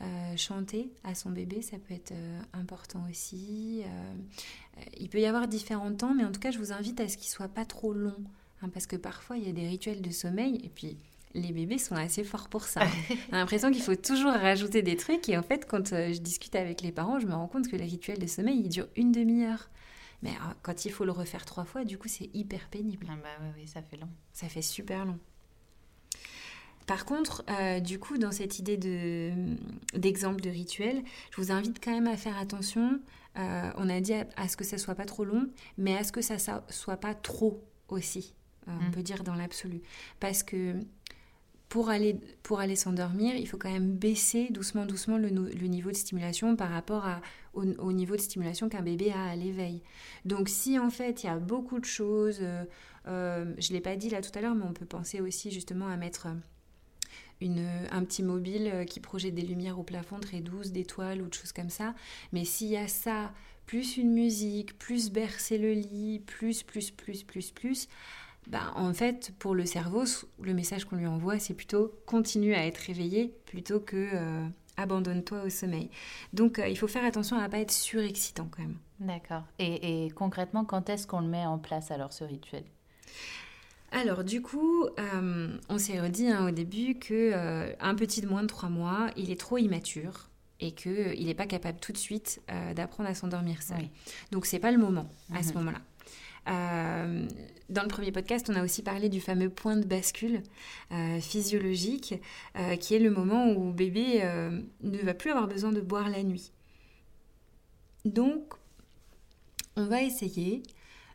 [0.00, 3.82] euh, chanter à son bébé, ça peut être euh, important aussi.
[4.98, 7.18] il peut y avoir différents temps, mais en tout cas, je vous invite à ce
[7.18, 8.16] qu'il soit pas trop long.
[8.62, 10.96] Hein, parce que parfois, il y a des rituels de sommeil, et puis
[11.34, 12.82] les bébés sont assez forts pour ça.
[13.08, 15.28] J'ai l'impression qu'il faut toujours rajouter des trucs.
[15.28, 17.76] Et en fait, quand euh, je discute avec les parents, je me rends compte que
[17.76, 19.70] les rituels de sommeil, ils durent une demi-heure.
[20.22, 23.06] Mais euh, quand il faut le refaire trois fois, du coup, c'est hyper pénible.
[23.10, 24.08] Ah bah oui, ça fait long.
[24.32, 25.18] Ça fait super long.
[26.86, 28.76] Par contre, euh, du coup, dans cette idée
[29.94, 33.00] d'exemple de, rituel, je vous invite quand même à faire attention.
[33.36, 36.20] on a dit à, ce que ça soit pas trop long, mais à ce que
[36.20, 38.34] ça, ça soit pas trop aussi.
[38.66, 38.90] on mm.
[38.90, 39.80] peut dire dans l'absolu.
[40.18, 40.74] Parce que
[41.72, 45.96] pour aller, pour aller s'endormir, il faut quand même baisser doucement, doucement le, niveau de
[45.96, 47.22] stimulation par rapport à,
[47.54, 49.82] au, niveau de stimulation qu'un bébé a à l'éveil.
[50.26, 52.66] Donc si en fait il y a beaucoup de choses, euh,
[53.08, 55.50] euh, je ne l'ai pas dit là tout à l'heure, mais on peut penser aussi
[55.50, 56.26] justement à mettre
[57.40, 61.34] une, un petit mobile qui projette des lumières au plafond très douces, d'étoiles ou de
[61.34, 61.94] choses comme ça.
[62.34, 63.32] Mais s'il y a ça,
[63.64, 67.88] plus une musique, plus bercer le lit, plus, plus, plus, plus, plus,
[68.48, 70.04] bah, en fait, pour le cerveau,
[70.40, 75.44] le message qu'on lui envoie, c'est plutôt continue à être réveillé plutôt que euh, abandonne-toi
[75.44, 75.90] au sommeil.
[76.32, 78.78] Donc, euh, il faut faire attention à ne pas être surexcitant quand même.
[78.98, 79.44] D'accord.
[79.58, 82.64] Et, concrètement, quand est-ce qu'on le met en place alors ce rituel?
[83.94, 88.40] Alors du coup, euh, on s'est redit hein, au début que un petit de moins
[88.40, 92.40] de trois mois, il est trop immature et qu'il n'est pas capable tout de suite
[92.74, 93.76] d'apprendre à s'endormir seul.
[93.76, 93.90] Donc,
[94.30, 95.56] Donc c'est pas le moment à ce mhm.
[95.56, 95.80] moment-là.
[96.48, 97.26] Euh,
[97.68, 100.42] dans le premier podcast, on a aussi parlé du fameux point de bascule
[100.92, 102.14] euh, physiologique,
[102.58, 104.22] euh, qui est le moment où bébé
[104.82, 106.52] ne va plus avoir besoin de boire la nuit.
[108.04, 108.54] Donc,
[109.76, 110.62] on va essayer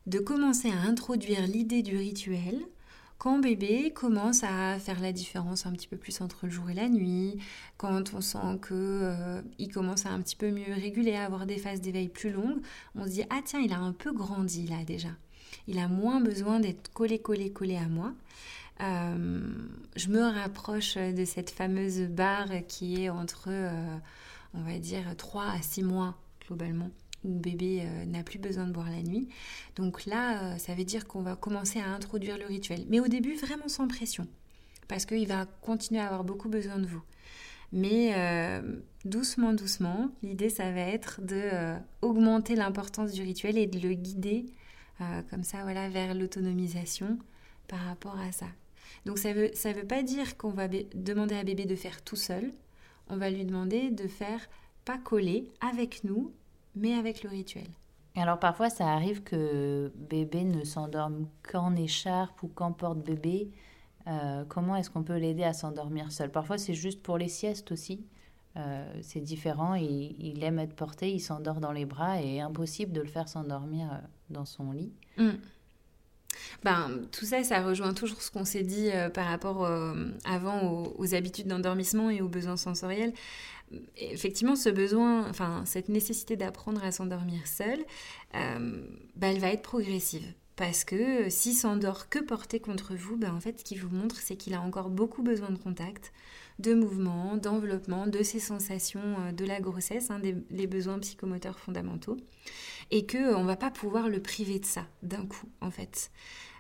[0.08, 2.60] de commencer à introduire l'idée du rituel
[3.18, 6.74] quand bébé commence à faire la différence un petit peu plus entre le jour et
[6.74, 7.38] la nuit,
[7.78, 11.58] quand on sent que il commence à un petit peu mieux réguler, à avoir des
[11.58, 12.62] phases d'éveil plus longues,
[12.96, 15.10] on se dit ah tiens il a un peu grandi là déjà.
[15.68, 18.14] Il a moins besoin d'être collé collé collé à moi.
[18.82, 19.40] Euh,
[19.96, 23.98] je me rapproche de cette fameuse barre qui est entre, euh,
[24.54, 26.92] on va dire, 3 à 6 mois globalement
[27.24, 29.28] où bébé euh, n'a plus besoin de boire la nuit.
[29.76, 32.86] Donc là, euh, ça veut dire qu'on va commencer à introduire le rituel.
[32.90, 34.28] Mais au début, vraiment sans pression,
[34.88, 37.02] parce qu'il va continuer à avoir beaucoup besoin de vous.
[37.74, 38.62] Mais euh,
[39.04, 44.46] doucement, doucement, l'idée, ça va être de augmenter l'importance du rituel et de le guider
[45.30, 47.20] comme ça, voilà, vers l'autonomisation
[47.68, 48.48] par rapport à ça.
[49.06, 52.16] Donc ça veut, ça veut pas dire qu'on va demander à bébé de faire tout
[52.16, 52.52] seul.
[53.10, 54.50] On va lui demander de faire
[54.86, 56.32] pas coller avec nous
[56.80, 57.68] mais avec le rituel.
[58.18, 63.52] Alors parfois ça arrive que bébé ne s'endorme qu'en écharpe ou qu'en porte-bébé.
[64.08, 66.32] Euh, comment est-ce qu'on peut l'aider à s'endormir seul?
[66.32, 68.06] Parfois c'est juste pour les siestes aussi.
[68.56, 72.92] Euh, c'est différent, il, il, aime être porté, il s'endort dans les bras et impossible
[72.92, 73.98] de le faire s'endormir euh,
[74.32, 74.92] dans son lit.
[75.18, 75.30] Mm.
[76.64, 79.68] Ben, tout ça, ça rejoint toujours ce qu'on s'est dit par rapport
[80.24, 83.14] avant aux, aux habitudes d'endormissement et aux besoins sensoriels
[83.98, 87.80] effectivement, ce besoin, enfin, cette nécessité d'apprendre à s'endormir seul,
[88.36, 88.82] euh,
[89.16, 90.26] bah, elle va être progressive.
[90.56, 94.16] Parce que s'il s'endort que porté contre vous, bah, en fait, ce qu'il vous montre,
[94.18, 96.12] c'est qu'il a encore beaucoup besoin de contact,
[96.60, 102.18] de mouvement, d'enveloppement, de ces sensations euh, de la grossesse, hein, des, besoins psychomoteurs fondamentaux,
[102.92, 106.12] et qu'on ne va pas pouvoir le priver de ça d'un coup, en fait.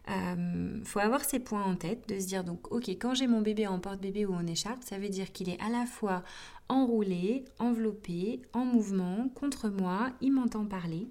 [0.07, 3.27] Il euh, faut avoir ces points en tête, de se dire donc, ok, quand j'ai
[3.27, 6.23] mon bébé en porte-bébé ou en écharpe, ça veut dire qu'il est à la fois
[6.69, 11.07] enroulé, enveloppé, en mouvement, contre moi, il m'entend parler.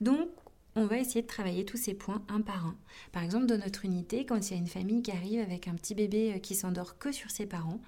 [0.00, 0.28] Donc,
[0.76, 2.76] on va essayer de travailler tous ces points un par un.
[3.12, 5.74] Par exemple, dans notre unité, quand il y a une famille qui arrive avec un
[5.74, 7.80] petit bébé euh, qui s'endort que sur ses parents,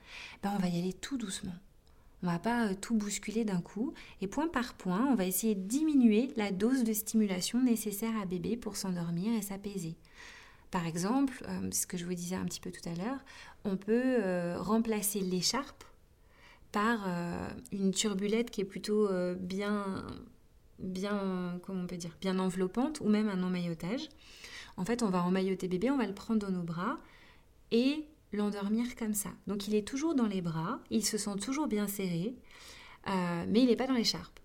[0.42, 1.54] ben on va y aller tout doucement.
[2.22, 3.94] On va pas euh, tout bousculer d'un coup.
[4.20, 8.26] Et point par point, on va essayer de diminuer la dose de stimulation nécessaire à
[8.26, 9.96] bébé pour s'endormir et s'apaiser.
[10.70, 13.18] Par exemple, euh, ce que je vous disais un petit peu tout à l'heure,
[13.64, 15.84] on peut remplacer l'écharpe
[16.72, 17.06] par
[17.70, 20.04] une turbulette qui est plutôt bien,
[20.82, 24.08] bien, comment on peut dire, bien enveloppante ou même un emmaillotage.
[24.76, 26.98] En fait, on va emmailloter bébé, on va le prendre dans nos bras
[27.70, 29.30] et l'endormir comme ça.
[29.46, 32.34] Donc il est toujours dans les bras, il se sent toujours bien serré,
[33.08, 34.38] euh, mais il n'est pas dans l'écharpe.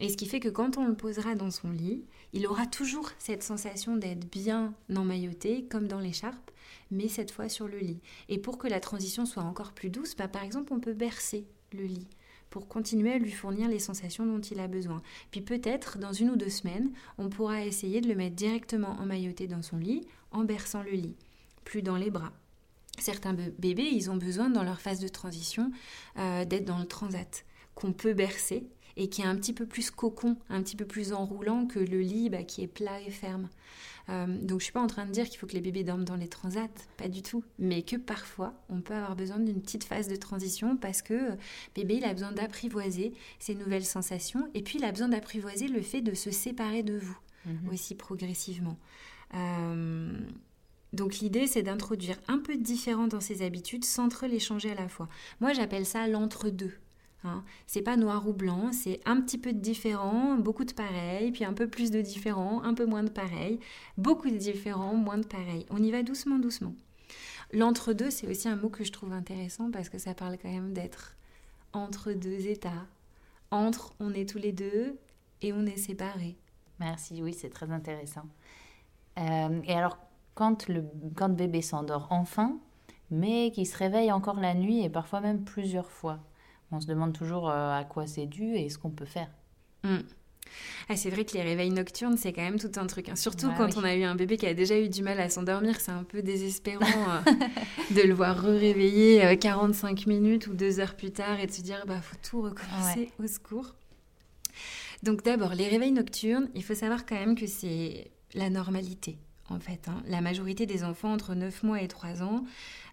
[0.00, 3.08] Et ce qui fait que quand on le posera dans son lit, il aura toujours
[3.18, 6.50] cette sensation d'être bien emmailloté, comme dans l'écharpe,
[6.90, 8.00] mais cette fois sur le lit.
[8.28, 11.46] Et pour que la transition soit encore plus douce, bah, par exemple, on peut bercer
[11.72, 12.08] le lit
[12.50, 15.02] pour continuer à lui fournir les sensations dont il a besoin.
[15.30, 19.46] Puis peut-être, dans une ou deux semaines, on pourra essayer de le mettre directement emmailloté
[19.46, 21.16] dans son lit, en berçant le lit,
[21.64, 22.32] plus dans les bras.
[22.98, 25.70] Certains bébés, ils ont besoin, dans leur phase de transition,
[26.18, 29.90] euh, d'être dans le transat, qu'on peut bercer, et qui est un petit peu plus
[29.90, 33.48] cocon, un petit peu plus enroulant que le lit bah, qui est plat et ferme.
[34.08, 36.04] Euh, donc je suis pas en train de dire qu'il faut que les bébés dorment
[36.04, 39.84] dans les transats, pas du tout, mais que parfois on peut avoir besoin d'une petite
[39.84, 41.36] phase de transition parce que euh,
[41.74, 45.82] bébé il a besoin d'apprivoiser ces nouvelles sensations et puis il a besoin d'apprivoiser le
[45.82, 47.68] fait de se séparer de vous mhm.
[47.70, 48.78] aussi progressivement.
[49.34, 50.18] Euh,
[50.92, 54.72] donc l'idée, c'est d'introduire un peu de différent dans ses habitudes sans trop les changer
[54.72, 55.08] à la fois.
[55.40, 56.72] Moi, j'appelle ça l'entre-deux.
[57.24, 57.44] Hein.
[57.66, 61.44] C'est pas noir ou blanc, c'est un petit peu de différent, beaucoup de pareil, puis
[61.44, 63.60] un peu plus de différent, un peu moins de pareil,
[63.98, 65.66] beaucoup de différent, moins de pareil.
[65.70, 66.74] On y va doucement, doucement.
[67.52, 70.72] L'entre-deux, c'est aussi un mot que je trouve intéressant parce que ça parle quand même
[70.72, 71.16] d'être
[71.72, 72.86] entre deux états.
[73.50, 74.98] Entre, on est tous les deux
[75.42, 76.36] et on est séparés.
[76.78, 78.26] Merci, oui, c'est très intéressant.
[79.18, 79.98] Euh, et alors,
[80.34, 80.84] quand le
[81.16, 82.58] quand bébé s'endort enfin,
[83.10, 86.20] mais qu'il se réveille encore la nuit et parfois même plusieurs fois,
[86.72, 89.30] on se demande toujours euh, à quoi c'est dû et ce qu'on peut faire.
[89.82, 90.00] Hmm.
[90.88, 93.08] Ah, c'est vrai que les réveils nocturnes, c'est quand même tout un truc.
[93.08, 93.14] Hein.
[93.14, 95.28] Surtout bah quand on a eu un bébé qui a déjà eu du mal à
[95.28, 96.84] s'endormir, c'est un peu désespérant
[97.26, 97.32] euh,
[97.94, 101.84] de le voir réveiller 45 minutes ou deux heures plus tard et de se dire
[101.86, 103.76] bah faut tout recommencer au secours.
[105.02, 109.18] Donc d'abord, les réveils nocturnes, il faut savoir quand même que c'est la normalité.
[109.50, 110.02] En fait, hein.
[110.06, 112.44] la majorité des enfants entre 9 mois et 3 ans,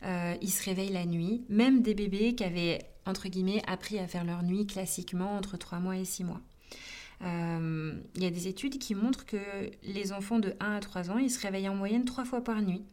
[0.04, 1.46] euh, ils se réveillent la nuit.
[1.50, 5.80] Même des bébés qui avaient, entre guillemets, appris à faire leur nuit classiquement entre 3
[5.80, 6.42] mois et 6 mois.
[7.24, 9.38] Euh, il y a des études qui montrent que
[9.84, 12.62] les enfants de 1 à 3 ans, ils se réveillent en moyenne 3 fois par
[12.62, 12.84] nuit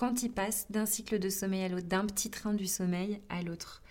[0.00, 3.42] quand ils passent d'un cycle de sommeil à l'autre, d'un petit train du sommeil à
[3.42, 3.82] l'autre.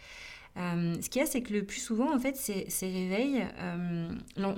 [0.58, 4.10] Euh, ce qu'il y a, c'est que le plus souvent, en fait, ces, réveils, euh,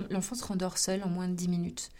[0.10, 1.92] l'enfant se rendort seul en moins de 10 minutes.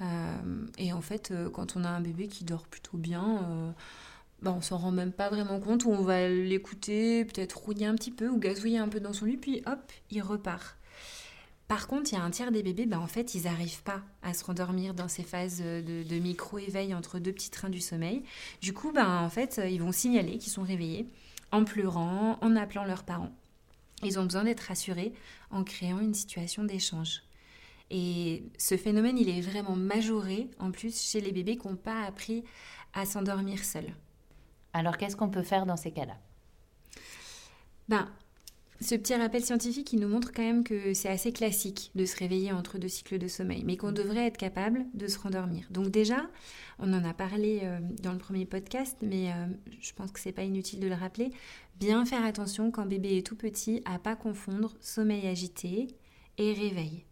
[0.00, 3.74] Euh, et en fait, quand on a un bébé qui dort plutôt bien,
[4.42, 8.10] bah, on s'en rend même pas vraiment compte, on va l'écouter, peut-être rouiller un petit
[8.10, 10.76] peu, ou gazouiller un peu dans son lit, puis hop, il repart.
[11.68, 14.00] Par contre, il y a un tiers des bébés, bah, en fait, ils n'arrivent pas
[14.22, 18.22] à se rendormir dans ces phases de, micro-éveil entre deux petits trains du sommeil.
[18.62, 21.06] Du coup, bah, en fait, ils vont signaler qu'ils sont réveillés
[21.52, 23.32] en pleurant, en appelant leurs parents.
[24.02, 25.12] Ils ont besoin d'être rassurés
[25.50, 27.22] en créant une situation d'échange.
[27.90, 32.04] Et ce phénomène, il est vraiment majoré en plus chez les bébés qui n'ont pas
[32.04, 32.44] appris
[32.92, 33.92] à s'endormir seuls.
[34.72, 36.16] Alors qu'est-ce qu'on peut faire dans ces cas-là?
[37.88, 38.08] Ben,
[38.80, 42.16] ce petit rappel scientifique, il nous montre quand même que c'est assez classique de se
[42.16, 45.66] réveiller entre deux cycles de sommeil, mais qu'on devrait être capable de se rendormir.
[45.70, 46.30] Donc déjà,
[46.78, 49.46] on en a parlé euh, dans le premier podcast, mais euh,
[49.80, 51.30] je pense que c'est pas inutile de le rappeler.
[51.78, 55.88] Bien faire attention quand bébé est tout petit à pas confondre sommeil agité
[56.38, 57.04] et réveil.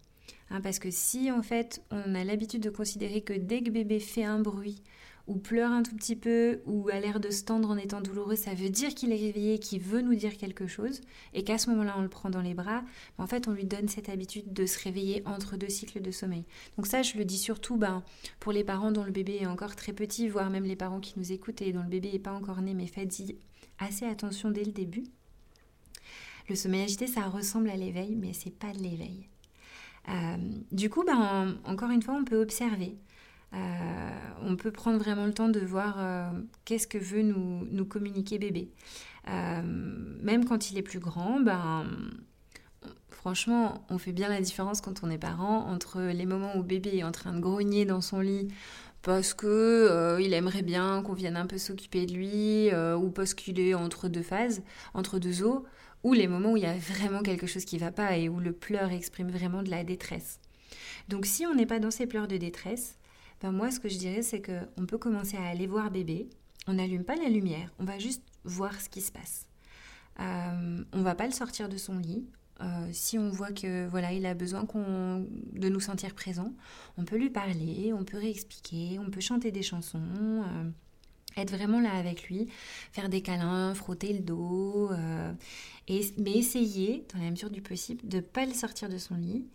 [0.51, 4.01] Hein, parce que si en fait on a l'habitude de considérer que dès que bébé
[4.01, 4.83] fait un bruit
[5.29, 8.35] ou pleure un tout petit peu, ou a l'air de se tendre en étant douloureux,
[8.35, 11.03] ça veut dire qu'il est réveillé, qu'il veut nous dire quelque chose,
[11.35, 12.83] et qu'à ce moment-là, on le prend dans les bras,
[13.19, 16.45] en fait, on lui donne cette habitude de se réveiller entre deux cycles de sommeil.
[16.77, 18.03] Donc ça, je le dis surtout ben,
[18.41, 21.13] pour les parents dont le bébé est encore très petit, voire même les parents qui
[21.19, 23.37] nous écoutent et dont le bébé n'est pas encore né, mais faites-y
[23.79, 25.05] assez attention dès le début.
[26.49, 29.29] Le sommeil agité, ça ressemble à l'éveil, mais c'est pas de l'éveil.
[30.09, 30.37] Euh,
[30.73, 32.97] du coup, ben, encore une fois, on peut observer.
[33.55, 34.11] Euh,
[34.43, 36.31] on peut prendre vraiment le temps de voir euh,
[36.65, 38.71] qu'est-ce que veut nous, communiquer bébé.
[39.29, 41.87] Euh, même quand il est plus grand, ben,
[43.11, 46.99] franchement, on fait bien la différence quand on est parent entre les moments où bébé
[46.99, 48.49] est en train de grogner dans son lit
[49.03, 53.61] parce que il aimerait bien qu'on vienne un peu s'occuper de lui ou parce qu'il
[53.61, 55.65] est entre deux phases, entre deux eaux,
[56.05, 58.41] ou les moments où il y a vraiment quelque chose qui va pas et où
[58.41, 60.41] le pleur exprime vraiment de la détresse.
[61.09, 62.99] Donc si on n'est pas dans ces pleurs de détresse,
[63.41, 66.29] ben, moi, ce que je dirais, c'est qu'on peut commencer à aller voir bébé.
[66.67, 69.47] On n'allume pas la lumière, on va juste voir ce qui se passe.
[70.21, 72.27] Euh, on va pas le sortir de son lit.
[72.61, 76.53] Euh, si on voit que voilà, il a besoin de nous sentir présents,
[76.97, 80.71] on peut lui parler, on peut réexpliquer, on peut chanter des chansons, euh,
[81.37, 82.49] être vraiment là avec lui,
[82.93, 85.33] faire des câlins, frotter le dos, euh,
[85.87, 89.47] et, mais essayer, dans la mesure du possible, de pas le sortir de son lit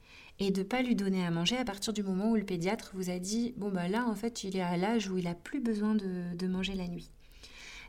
[0.43, 3.09] et de pas lui donner à manger à partir du moment où le pédiatre vous
[3.09, 5.61] a dit bon bah là en fait il est à l'âge où il a plus
[5.61, 7.09] besoin de, manger la nuit.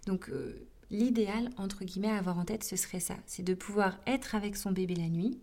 [0.06, 3.98] Donc euh, l'idéal entre guillemets à avoir en tête ce serait ça, c'est de pouvoir
[4.06, 5.40] être avec son bébé la nuit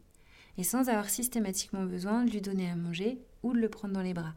[0.57, 4.01] et sans avoir systématiquement besoin de lui donner à manger ou de le prendre dans
[4.01, 4.33] les bras.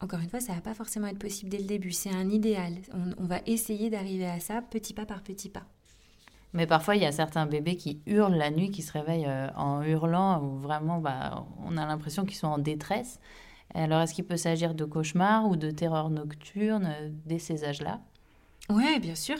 [0.00, 2.76] Encore une fois, ça va pas forcément être possible dès le début, c'est un idéal.
[3.18, 5.66] on va essayer d'arriver à ça petit pas par petit pas.
[6.52, 9.48] Mais parfois, il y a certains bébés qui hurlent la nuit, qui se réveillent euh,
[9.56, 13.20] en hurlant, ou vraiment, bah, on a l'impression qu'ils sont en détresse.
[13.74, 18.00] Alors, est-ce qu'il peut s'agir de cauchemars ou de terreur nocturne euh, dès ces âges-là?
[18.70, 19.38] Ouais, bien sûr.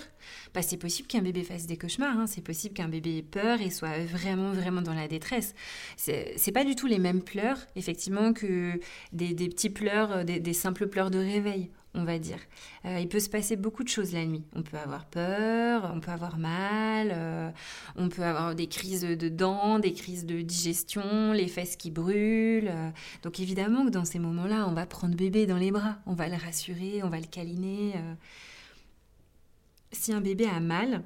[0.55, 2.19] Bah, c'est possible qu'un bébé fasse des cauchemars.
[2.19, 2.27] Hein.
[2.27, 5.55] C'est possible qu'un bébé ait peur et soit vraiment, vraiment dans la détresse.
[5.97, 8.81] C'est pas du tout les mêmes pleurs, effectivement, que
[9.13, 12.39] des, petits pleurs, euh, des, simples pleurs de réveil on va dire.
[12.85, 14.45] Euh, il peut se passer beaucoup de choses la nuit.
[14.55, 17.51] On peut avoir peur, on peut avoir mal, euh,
[17.97, 22.69] on peut avoir des crises de dents, des crises de digestion, les fesses qui brûlent.
[22.69, 22.91] Euh.
[23.23, 26.29] donc évidemment que dans ces moments-là, on va prendre bébé dans les bras, on va
[26.29, 27.95] le rassurer, on va le câliner.
[29.93, 31.03] Si un bébé a mal,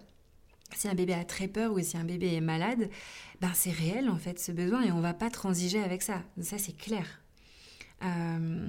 [0.74, 2.88] si un bébé a très peur ou si un bébé est malade,
[3.40, 6.22] ben c'est réel en fait ce besoin et on va pas transiger avec ça.
[6.40, 7.21] Ça c'est clair.
[8.02, 8.68] Euh,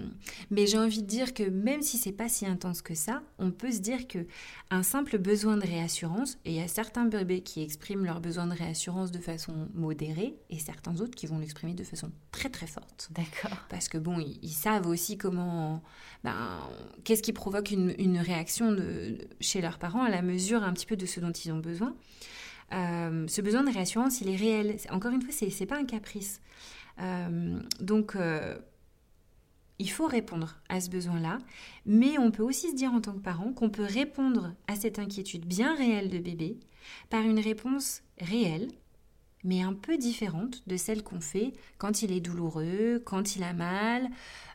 [0.51, 3.51] mais j'ai envie de dire que même si c'est pas si intense que ça, on
[3.51, 4.27] peut se dire que
[4.69, 8.45] un simple besoin de réassurance, et il y a certains bébés qui expriment leur besoin
[8.45, 12.67] de réassurance de façon modérée, et certains autres qui vont l'exprimer de façon très très
[12.67, 13.09] forte.
[13.11, 13.57] D'accord.
[13.69, 15.81] Parce que bon, ils, savent aussi comment,
[16.23, 16.59] ben,
[17.03, 20.95] qu'est-ce qui provoque une, réaction de, chez leurs parents à la mesure un petit peu
[20.95, 21.95] de ce dont ils ont besoin.
[22.71, 24.77] Euh, ce besoin de réassurance, il est réel.
[24.89, 26.39] Encore une fois, c'est, pas un caprice.
[26.99, 28.15] Euh, donc,
[29.79, 31.39] il faut répondre à ce besoin-là,
[31.85, 34.99] mais on peut aussi se dire en tant que parent qu'on peut répondre à cette
[34.99, 36.57] inquiétude bien réelle de bébé
[37.09, 38.69] par une réponse réelle,
[39.43, 43.53] mais un peu différente de celle qu'on fait quand il est douloureux, quand il a
[43.53, 44.09] mal,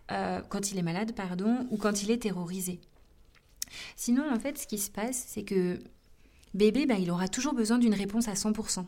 [0.09, 2.81] quand il est malade, pardon, ou quand il est terrorisé.
[3.97, 5.79] Sinon, en fait, ce qui se passe, c'est que
[6.55, 8.87] bébé, bah, il aura toujours besoin d'une réponse à 100%.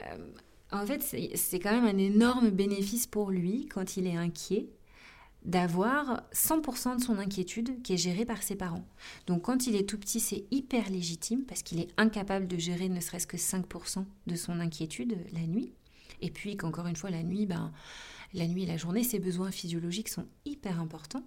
[0.00, 0.16] Euh,
[0.82, 1.02] en fait,
[1.34, 4.68] c'est quand même un énorme bénéfice pour lui quand il est inquiet
[5.44, 8.84] d'avoir 100% de son inquiétude qui est gérée par ses parents.
[9.28, 12.88] Donc quand il est tout petit, c'est hyper légitime parce qu'il est incapable de gérer
[12.88, 15.72] ne serait-ce que 5% de son inquiétude la nuit.
[16.20, 17.72] Et puis qu'encore une fois, la nuit, ben,
[18.34, 21.24] la nuit et la journée, ses besoins physiologiques sont hyper importants.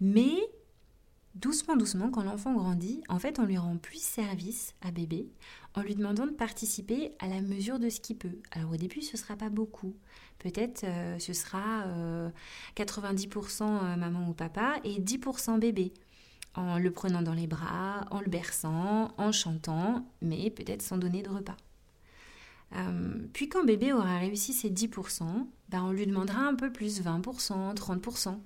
[0.00, 0.36] Mais
[1.34, 5.26] Doucement, doucement, quand l'enfant grandit, en fait, on lui rend plus service à bébé
[5.74, 8.38] en lui demandant de participer à la mesure de ce qu'il peut.
[8.52, 9.94] Alors au début, ce ne sera pas beaucoup.
[10.38, 11.86] Peut-être euh, ce sera
[12.76, 15.92] 90% euh, euh, maman ou papa et 10% bébé.
[16.54, 21.22] En le prenant dans les bras, en le berçant, en chantant, mais peut-être sans donner
[21.22, 21.56] de repas.
[23.32, 27.74] puis quand bébé aura réussi ses 10%, ben on lui demandera un peu plus, 20%,
[27.74, 28.38] 30%.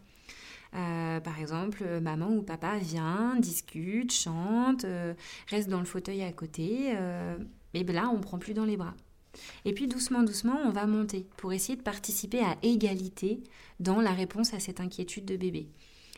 [0.75, 5.15] Euh, par exemple, euh, maman ou papa vient, discute, chante, euh,
[5.49, 6.95] reste dans le fauteuil à côté,
[7.75, 8.95] et ben là, on prend plus dans les bras.
[9.65, 13.43] Et puis doucement, doucement, on va monter pour essayer de participer à égalité
[13.79, 15.69] dans la réponse à cette inquiétude de bébé.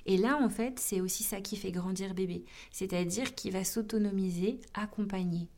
[0.07, 4.61] Et là, en fait, c'est aussi ça qui fait grandir bébé, c'est-à-dire qu'il va s'autonomiser,
[4.74, 5.48] accompagner,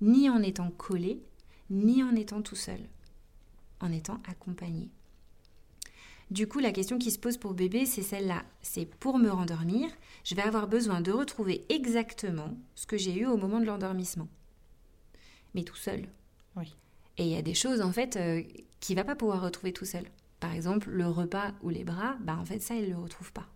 [0.00, 1.22] ni en étant collé,
[1.68, 2.80] ni en étant tout seul,
[3.80, 4.90] en étant accompagné.
[6.30, 8.44] Du coup, la question qui se pose pour bébé, c'est celle-là.
[8.62, 9.88] C'est pour me rendormir,
[10.24, 14.28] je vais avoir besoin de retrouver exactement ce que j'ai eu au moment de l'endormissement.
[15.54, 16.06] Mais tout seul.
[16.56, 16.76] Oui.
[17.18, 18.42] Et il y a des choses, en fait, euh,
[18.78, 20.04] qu'il ne va pas pouvoir retrouver tout seul.
[20.38, 23.32] Par exemple, le repas ou les bras, bah en fait, ça, il ne le retrouve
[23.32, 23.48] pas.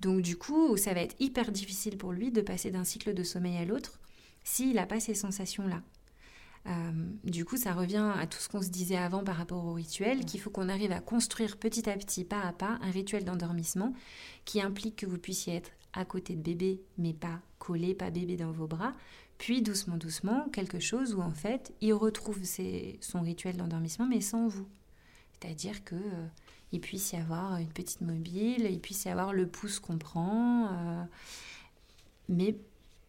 [0.00, 3.22] Donc du coup, ça va être hyper difficile pour lui de passer d'un cycle de
[3.22, 3.98] sommeil à l'autre
[4.44, 5.82] s'il n'a pas ces sensations-là.
[6.66, 6.92] Euh,
[7.24, 10.24] du coup, ça revient à tout ce qu'on se disait avant par rapport au rituel,
[10.24, 13.92] qu'il faut qu'on arrive à construire petit à petit, pas à pas, un rituel d'endormissement
[14.44, 18.36] qui implique que vous puissiez être à côté de bébé, mais pas collé, pas bébé
[18.36, 18.92] dans vos bras,
[19.38, 22.42] puis doucement, doucement, quelque chose où en fait, il retrouve
[23.00, 24.66] son rituel d'endormissement, mais sans vous.
[25.32, 26.26] C'est-à-dire que euh,
[26.72, 30.68] il puisse y avoir une petite mobile, il puisse y avoir le pouce qu'on prend,
[30.72, 31.04] euh,
[32.28, 32.56] mais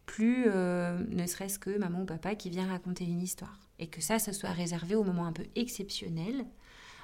[0.07, 3.59] plus euh, ne serait-ce que maman ou papa qui vient raconter une histoire.
[3.77, 6.45] Et que ça, ça soit réservé au moment un peu exceptionnel,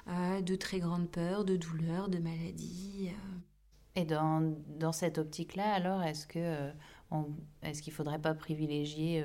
[0.07, 3.09] euh, de très grande peur, de douleur, de maladie.
[3.09, 3.99] Euh.
[4.01, 6.71] Et dans, dans cette optique-là, alors, est-ce que
[7.61, 9.23] est-ce qu'il ne faudrait pas privilégier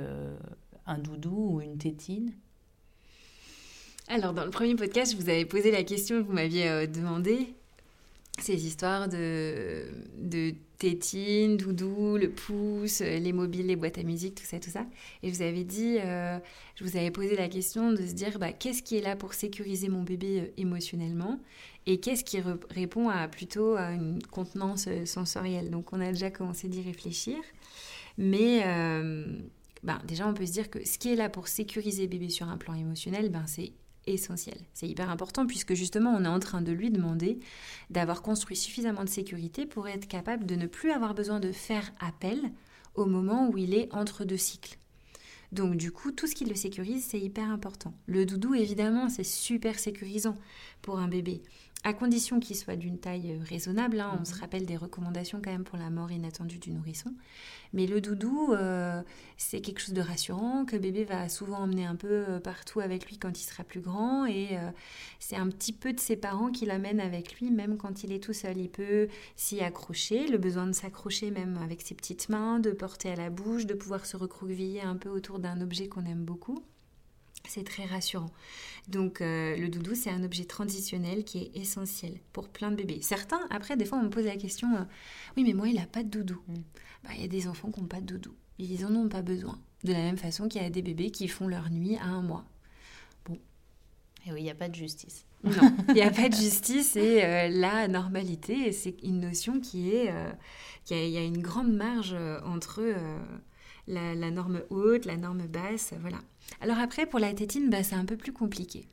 [0.85, 2.35] un doudou ou une tétine?
[4.09, 7.55] Alors, dans le premier podcast, je vous avais posé la question, vous m'aviez demandé
[8.39, 9.87] ces histoires de,
[10.19, 14.87] de tétine, doudou, le pouce, les mobiles, les boîtes à musique, tout ça, tout ça.
[15.23, 16.39] Et je vous avais dit, euh,
[16.77, 19.35] je vous avais posé la question de se dire, bah, qu'est-ce qui est là pour
[19.35, 21.41] sécuriser mon bébé euh, émotionnellement
[21.87, 22.39] et qu'est-ce qui
[22.71, 25.71] répond à plutôt à une contenance euh, sensorielle?
[25.71, 27.37] Donc on a déjà commencé d'y réfléchir.
[28.17, 28.65] Mais
[29.85, 32.49] bah, déjà, on peut se dire que ce qui est là pour sécuriser bébé sur
[32.49, 33.71] un plan émotionnel, ben, c'est
[34.13, 34.59] essentiel.
[34.75, 37.39] C'est hyper important puisque justement on est en train de lui demander
[37.91, 41.93] d'avoir construit suffisamment de sécurité pour être capable de ne plus avoir besoin de faire
[42.01, 42.41] appel
[42.95, 44.79] au moment où il est entre deux cycles.
[45.53, 47.95] Donc du coup, tout ce qui le sécurise, c'est hyper important.
[48.07, 50.37] Le doudou, évidemment, c'est super sécurisant
[50.83, 51.43] pour un bébé
[51.85, 54.01] à condition qu'il soit d'une taille euh, raisonnable.
[54.01, 54.41] Hein, on se mhm.
[54.41, 57.15] rappelle des recommandations quand même pour la mort inattendue du nourrisson.
[57.73, 59.03] Mais le doudou, euh,
[59.37, 63.07] c'est quelque chose de rassurant que bébé va souvent emmener un peu euh, partout avec
[63.07, 64.27] lui quand il sera plus grand.
[64.27, 64.59] Et
[65.19, 68.23] c'est un petit peu de ses parents qui l'amènent avec lui, même quand il est
[68.23, 68.57] tout seul.
[68.57, 73.11] Il peut s'y accrocher, le besoin de s'accrocher même avec ses petites mains, de porter
[73.11, 76.63] à la bouche, de pouvoir se recroqueviller un peu autour d'un objet qu'on aime beaucoup.
[77.47, 78.31] C'est très rassurant.
[78.89, 83.01] Donc euh, le doudou, c'est un objet transitionnel qui est essentiel pour plein de bébés.
[83.03, 84.85] Certains, après, des fois, on me pose la question, euh,
[85.37, 86.41] oui, mais moi, il n'a pas de doudou.
[86.49, 86.55] Mm.
[87.05, 88.35] Bah, il y a des enfants qui n'ont pas de doudou.
[88.59, 89.59] Ils n'en ont pas besoin.
[89.85, 92.23] De la même façon qu'il y a des bébés qui font leur nuit à un
[92.23, 92.47] mois.
[93.27, 93.39] Bon.
[94.27, 95.27] Et oui, il n'y a pas de justice.
[95.45, 99.91] Non, il n'y a pas de justice et euh, la normalité, c'est une notion qui
[99.91, 100.13] est...
[100.91, 102.17] Il y, a une grande marge
[102.47, 102.83] entre
[103.89, 106.19] la, norme haute, la norme basse, voilà.
[106.61, 108.87] Alors après, pour la tétine, bah, c'est un peu plus compliqué.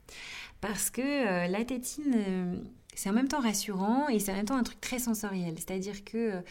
[0.62, 2.64] Parce que la tétine
[2.96, 5.56] c'est en même temps rassurant et c'est en même temps un truc très sensoriel.
[5.58, 6.42] C'est-à-dire que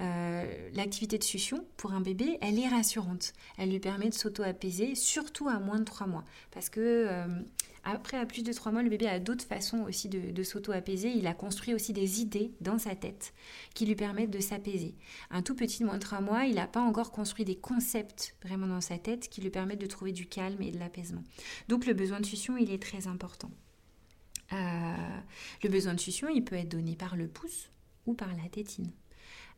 [0.00, 3.32] euh, l'activité de succion, pour un bébé, elle est rassurante.
[3.58, 6.24] Elle lui permet de s'auto-apaiser, surtout à moins de 3 mois.
[6.50, 7.26] Parce que euh,
[7.84, 11.10] après, à plus de 3 mois, le bébé a d'autres façons aussi de, s'auto-apaiser.
[11.10, 13.34] Il a construit aussi des idées dans sa tête
[13.74, 14.94] qui lui permettent de s'apaiser.
[15.30, 18.36] Un tout petit de moins de 3 mois, il n'a pas encore construit des concepts
[18.42, 21.22] vraiment dans sa tête qui lui permettent de trouver du calme et de l'apaisement.
[21.68, 23.50] Donc le besoin de succion, il est très important.
[24.52, 24.94] Euh,
[25.62, 27.70] le besoin de succion, il peut être donné par le pouce
[28.06, 28.90] ou par la tétine.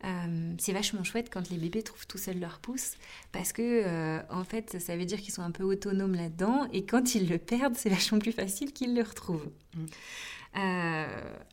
[0.05, 2.97] Euh, c'est vachement chouette quand les bébés trouvent tout seuls leur pouce
[3.33, 6.85] parce que euh, en fait ça veut dire qu'ils sont un peu autonomes là-dedans et
[6.85, 9.49] quand ils le perdent c'est vachement plus facile qu'ils le retrouvent.
[9.75, 11.07] Mm.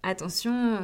[0.04, 0.78] attention,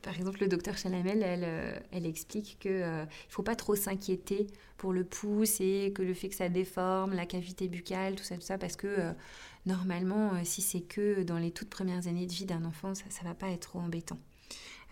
[0.00, 4.46] par exemple le docteur Chalamel elle, elle explique qu'il ne faut pas trop s'inquiéter
[4.78, 8.36] pour le pouce et que le fait que ça déforme la cavité buccale, tout ça,
[8.36, 9.14] tout ça parce que
[9.66, 13.04] normalement, euh, si c'est que dans les toutes premières années de vie d'un enfant, ça
[13.22, 14.18] ne va pas être trop embêtant.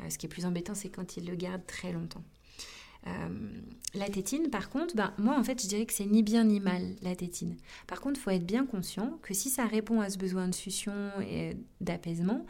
[0.01, 2.25] Euh, ce qui est plus embêtant, c'est quand il le garde très longtemps.
[3.09, 3.11] Euh,
[3.95, 6.61] la tétine, par contre, ben, moi en fait je dirais que c'est ni bien ni
[6.61, 7.57] mal la tétine.
[7.89, 10.55] Par contre, il faut être bien conscient que si ça répond à ce besoin de
[10.55, 12.47] succion et d'apaisement,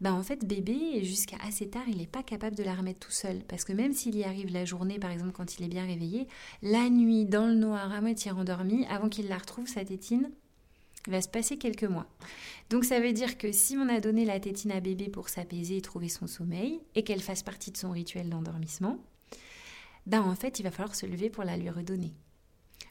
[0.00, 3.12] ben, en fait bébé jusqu'à assez tard il n'est pas capable de la remettre tout
[3.12, 3.44] seul.
[3.46, 6.26] Parce que même s'il y arrive la journée, par exemple quand il est bien réveillé,
[6.62, 10.28] la nuit dans le noir à moitié endormi, avant qu'il la retrouve sa tétine,
[11.06, 12.06] il va se passer quelques mois.
[12.70, 15.78] Donc ça veut dire que si on a donné la tétine à bébé pour s'apaiser
[15.78, 18.98] et trouver son sommeil, et qu'elle fasse partie de son rituel d'endormissement,
[20.06, 22.12] ben en fait il va falloir se lever pour la lui redonner.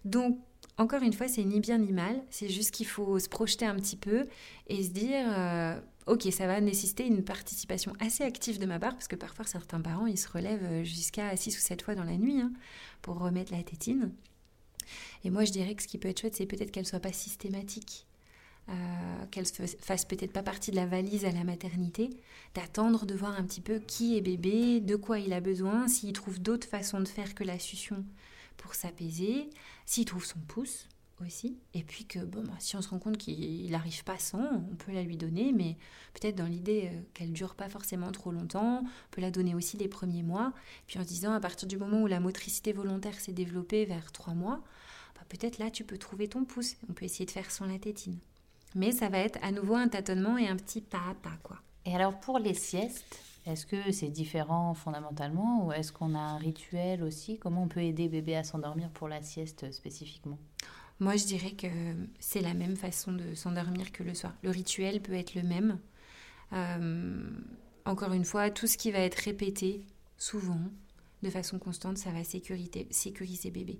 [0.05, 0.37] Donc
[0.77, 3.75] encore une fois, c'est ni bien ni mal, c'est juste qu'il faut se projeter un
[3.75, 4.25] petit peu
[4.67, 8.93] et se dire, euh, ok, ça va nécessiter une participation assez active de ma part,
[8.93, 12.17] parce que parfois certains parents, ils se relèvent jusqu'à 6 ou 7 fois dans la
[12.17, 12.51] nuit hein,
[13.03, 14.11] pour remettre la tétine.
[15.23, 17.13] Et moi, je dirais que ce qui peut être chouette, c'est peut-être qu'elle soit pas
[17.13, 18.05] systématique.
[18.69, 22.09] Euh, qu'elle fasse peut-être pas partie de la valise à la maternité,
[22.55, 26.13] d'attendre de voir un petit peu qui est bébé, de quoi il a besoin, s'il
[26.13, 28.05] trouve d'autres façons de faire que la succion
[28.55, 29.49] pour s'apaiser,
[29.85, 30.87] s'il trouve son pouce
[31.21, 34.43] aussi, et puis que bon, bah, si on se rend compte qu'il n'arrive pas sans,
[34.71, 35.77] on peut la lui donner, mais
[36.13, 39.77] peut-être dans l'idée euh, qu'elle dure pas forcément trop longtemps, on peut la donner aussi
[39.77, 40.53] les premiers mois,
[40.87, 44.11] puis en se disant à partir du moment où la motricité volontaire s'est développée vers
[44.11, 44.61] trois mois,
[45.15, 47.79] bah, peut-être là tu peux trouver ton pouce, on peut essayer de faire sans la
[47.79, 48.17] tétine.
[48.75, 51.57] Mais ça va être à nouveau un tâtonnement et un petit pas à pas, quoi.
[51.85, 56.37] Et alors pour les siestes, est-ce que c'est différent fondamentalement ou est-ce qu'on a un
[56.37, 57.37] rituel aussi?
[57.37, 60.39] Comment on peut aider bébé à s'endormir pour la sieste spécifiquement?
[60.99, 61.67] Moi, je dirais que
[62.19, 64.33] c'est la même façon de s'endormir que le soir.
[64.43, 65.79] Le rituel peut être le même.
[66.53, 67.29] Euh,
[67.85, 69.85] encore une fois, tout ce qui va être répété
[70.17, 70.61] souvent,
[71.23, 73.79] de façon constante, ça va sécuriser, sécuriser bébé.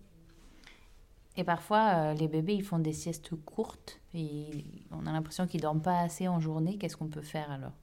[1.35, 5.61] Et parfois, euh, les bébés, ils font des siestes courtes et on a l'impression qu'ils
[5.61, 6.77] dorment pas assez en journée.
[6.77, 7.73] Qu'est-ce qu'on peut faire alors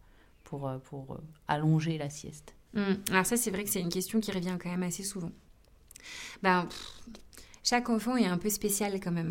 [0.45, 1.19] pour, euh, pour euh,
[1.49, 2.55] allonger la sieste?
[2.75, 2.93] Mmh.
[3.11, 5.33] Alors ça, c'est vrai que c'est une question qui revient quand même assez souvent.
[6.43, 6.69] Ben,
[7.71, 9.31] chaque enfant est un peu spécial quand même.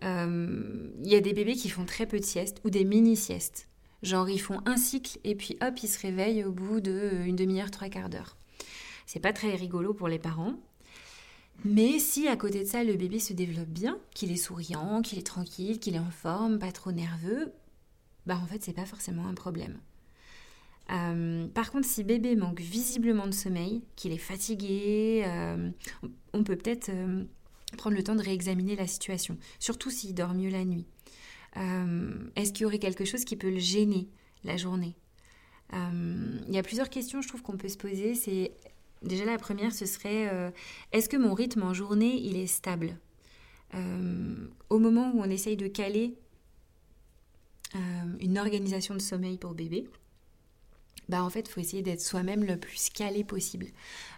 [0.00, 0.96] Hein.
[1.02, 3.68] Il y a des bébés qui font très peu de siestes ou des mini-siestes.
[4.02, 7.70] Genre, ils font un cycle et puis hop, ils se réveillent au bout d'une demi-heure,
[7.70, 8.38] trois quarts d'heure.
[9.04, 10.54] C'est pas très rigolo pour les parents.
[11.64, 15.18] Mais si à côté de ça, le bébé se développe bien, qu'il est souriant, qu'il
[15.18, 17.52] est tranquille, qu'il est en forme, pas trop nerveux,
[18.24, 19.78] bah en fait, c'est pas forcément un problème.
[20.90, 25.70] Euh, par contre, si bébé manque visiblement de sommeil, qu'il est fatigué, euh,
[26.32, 27.24] on peut peut-être euh,
[27.76, 30.86] prendre le temps de réexaminer la situation, surtout s'il dort mieux la nuit.
[32.36, 34.08] Est-ce qu'il y aurait quelque chose qui peut le gêner
[34.42, 34.96] la journée?
[35.72, 38.14] Il y a plusieurs questions, je trouve, qu'on peut se poser.
[38.14, 38.52] C'est
[39.04, 40.50] Déjà, la première, ce serait euh,
[40.92, 42.96] est-ce que mon rythme en journée, est stable?
[43.74, 44.34] Euh,
[44.70, 46.14] Au moment où on essaye de caler
[47.74, 47.78] euh,
[48.20, 49.88] une organisation de sommeil pour bébé,
[51.08, 53.66] bah en fait, il faut essayer d'être soi-même le plus calé possible.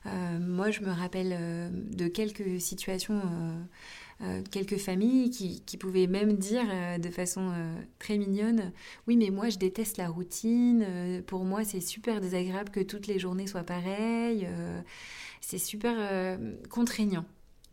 [0.04, 3.20] moi, je me rappelle de quelques situations
[4.22, 8.72] euh, quelques familles qui, pouvaient même dire euh, de façon euh, très mignonne
[9.06, 13.18] Oui, mais moi je déteste la routine, pour moi c'est super désagréable que toutes les
[13.18, 14.48] journées soient pareilles,
[15.42, 16.38] c'est super
[16.70, 17.26] contraignant.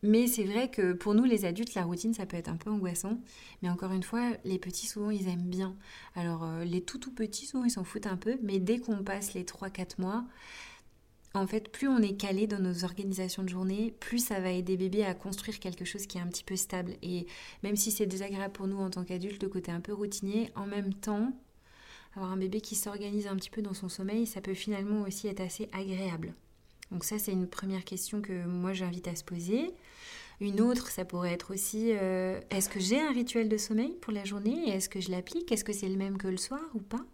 [0.03, 2.69] Mais c'est vrai que pour nous, les adultes, la routine, ça peut être un peu
[2.69, 3.19] angoissant.
[3.61, 5.75] Mais encore une fois, les petits, souvent, ils aiment bien.
[6.15, 8.37] Alors, les tout tout petits, souvent, ils s'en foutent un peu.
[8.43, 10.25] Mais dès qu'on passe les 3-4 mois,
[11.35, 14.77] en fait, plus on est calé dans nos organisations de journée, plus ça va aider
[14.77, 16.95] bébé à construire quelque chose qui est un petit peu stable.
[17.01, 17.25] Et
[17.63, 20.67] même si c'est désagréable pour nous en tant qu'adultes, le côté un peu routinier, en
[20.67, 21.31] même temps,
[22.15, 25.27] avoir un bébé qui s'organise un petit peu dans son sommeil, ça peut finalement aussi
[25.27, 26.35] être assez agréable.
[26.91, 29.71] Donc ça, c'est une première question que moi j'invite à se poser.
[30.39, 34.11] Une autre, ça pourrait être aussi, euh, est-ce que j'ai un rituel de sommeil pour
[34.11, 35.51] la journée est-ce que je l'applique?
[35.51, 37.05] Est-ce que c'est le même que le soir ou pas?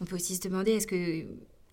[0.00, 1.26] On peut aussi se demander, est-ce que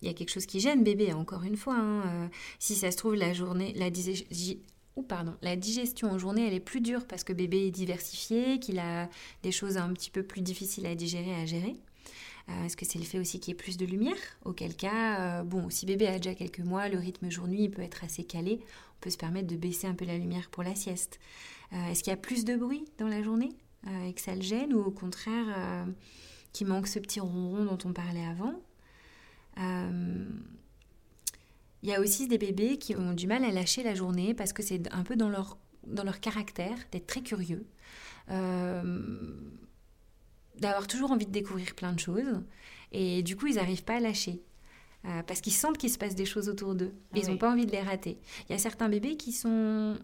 [0.04, 1.76] il y a quelque chose qui gêne bébé, encore une fois.
[1.76, 2.28] Hein, euh,
[2.58, 3.88] si ça se trouve, la journée, la,
[4.96, 8.58] ou pardon, la digestion en journée, elle est plus dure parce que bébé est diversifié,
[8.58, 9.08] qu'il a
[9.42, 11.74] des choses un petit peu plus difficiles à digérer, à gérer.
[12.48, 14.16] Euh, est-ce que c'est le fait aussi qu'il y ait plus de lumière?
[14.44, 18.04] Auquel cas, euh, bon, si bébé a déjà quelques mois, le rythme jour-nuit peut être
[18.04, 18.60] assez calé.
[18.62, 21.18] On peut se permettre de baisser un peu la lumière pour la sieste.
[21.72, 23.50] Est-ce qu'il y a plus de bruit dans la journée
[24.06, 25.86] et que ça le gêne ou au contraire
[26.52, 28.54] qu'il manque ce petit ronron dont on parlait avant?
[29.58, 30.24] Euh,
[31.82, 34.52] il y a aussi des bébés qui ont du mal à lâcher la journée parce
[34.52, 37.66] que c'est un peu dans leur, dans leur caractère d'être très curieux,
[38.30, 39.36] euh,
[40.58, 42.42] d'avoir toujours envie de découvrir plein de choses.
[42.92, 44.42] Et du coup, ils n'arrivent pas à lâcher.
[45.06, 46.92] Euh, parce qu'ils sentent qu'il se passe des choses autour d'eux.
[47.12, 48.18] Ah ils n'ont pas envie de les rater.
[48.48, 49.98] Il y a certains bébés qui sont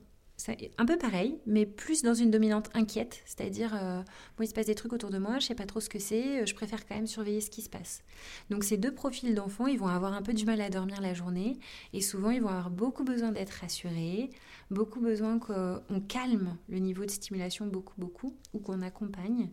[0.79, 4.03] un peu pareil, mais plus dans une dominante inquiète, c'est-à-dire, euh,
[4.41, 6.43] il se passe des trucs autour de moi, je sais pas trop ce que c'est,
[6.43, 8.03] euh, je préfère quand même surveiller ce qui se passe.
[8.49, 11.15] Donc ces deux profils d'enfants, ils vont avoir un peu du mal à dormir la
[11.15, 11.59] journée,
[11.93, 14.31] et souvent ils vont avoir beaucoup besoin d'être rassurés,
[14.71, 19.51] beaucoup besoin qu'on calme le niveau de stimulation beaucoup, beaucoup, ou qu'on accompagne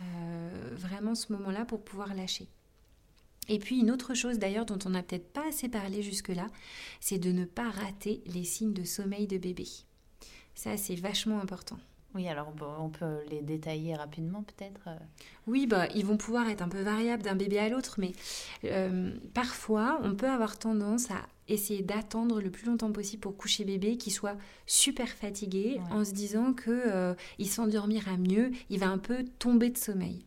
[0.00, 2.48] euh, vraiment ce moment-là pour pouvoir lâcher.
[3.48, 6.48] Et puis une autre chose d'ailleurs dont on n'a peut-être pas assez parlé jusque-là,
[7.00, 9.66] c'est de ne pas rater les signes de sommeil de bébé.
[10.54, 11.78] Ça, c'est vachement important.
[12.16, 12.50] Oui, alors
[12.80, 14.96] on peut les détailler rapidement peut-être euh.
[15.46, 18.12] Oui, bah, ils vont pouvoir être un peu variables d'un bébé à l'autre, mais
[18.64, 23.66] euh, parfois on peut avoir tendance à essayer d'attendre le plus longtemps possible pour coucher
[23.66, 28.88] bébé qui soit super fatigué en se disant que euh, il s'endormira mieux, il va
[28.88, 30.24] un peu tomber de sommeil.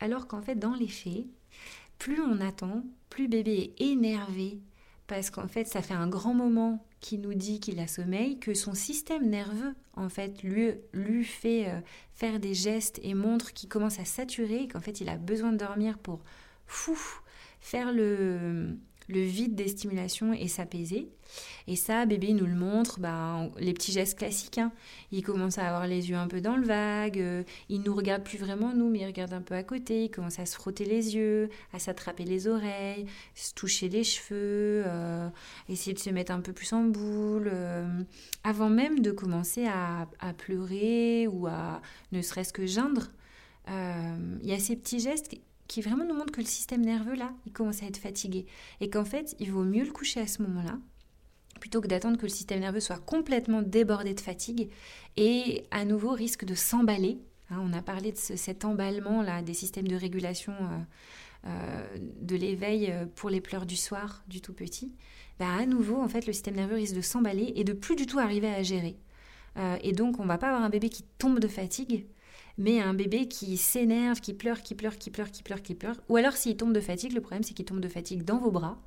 [0.00, 1.26] Alors qu'en fait, dans les faits,
[1.98, 4.58] plus on attend, plus bébé est énervé
[5.06, 8.54] parce qu'en fait, ça fait un grand moment qui nous dit qu'il a sommeil, que
[8.54, 11.80] son système nerveux, en fait, lui, lui fait euh,
[12.12, 15.56] faire des gestes et montre qu'il commence à saturer, qu'en fait, il a besoin de
[15.56, 16.20] dormir pour
[16.66, 16.98] fou,
[17.60, 18.76] faire le,
[19.10, 21.08] le vide des stimulations et s'apaiser.
[21.66, 24.58] Et ça, bébé nous le montre, bah, les petits gestes classiques.
[24.58, 24.72] Hein.
[25.12, 28.24] Il commence à avoir les yeux un peu dans le vague, euh, il nous regarde
[28.24, 30.84] plus vraiment nous, mais il regarde un peu à côté, il commence à se frotter
[30.84, 35.28] les yeux, à s'attraper les oreilles, se toucher les cheveux, euh,
[35.68, 38.02] essayer de se mettre un peu plus en boule, euh,
[38.44, 41.80] avant même de commencer à, à, pleurer ou à
[42.12, 43.10] ne serait-ce que geindre.
[44.42, 45.36] Il y a ces petits gestes
[45.70, 48.44] qui vraiment nous montre que le système nerveux, là, il commence à être fatigué.
[48.80, 50.76] Et qu'en fait, il vaut mieux le coucher à ce moment-là,
[51.60, 54.68] plutôt que d'attendre que le système nerveux soit complètement débordé de fatigue
[55.16, 57.18] et à nouveau risque de s'emballer.
[57.50, 62.90] Hein, on a parlé de cet emballement-là des systèmes de régulation euh, euh, de l'éveil
[62.90, 64.96] euh, pour les pleurs du soir du tout petit.
[65.38, 68.06] Bah, à nouveau, en fait, le système nerveux risque de s'emballer et de plus du
[68.06, 68.96] tout arriver à gérer.
[69.82, 72.06] et donc, on va pas avoir un bébé qui tombe de fatigue,
[72.58, 75.96] mais un bébé qui s'énerve, qui pleure, qui pleure, qui pleure, qui pleure, qui pleure.
[76.08, 78.50] Ou alors s'il tombe de fatigue, le problème c'est qu'il tombe de fatigue dans vos
[78.50, 78.78] bras.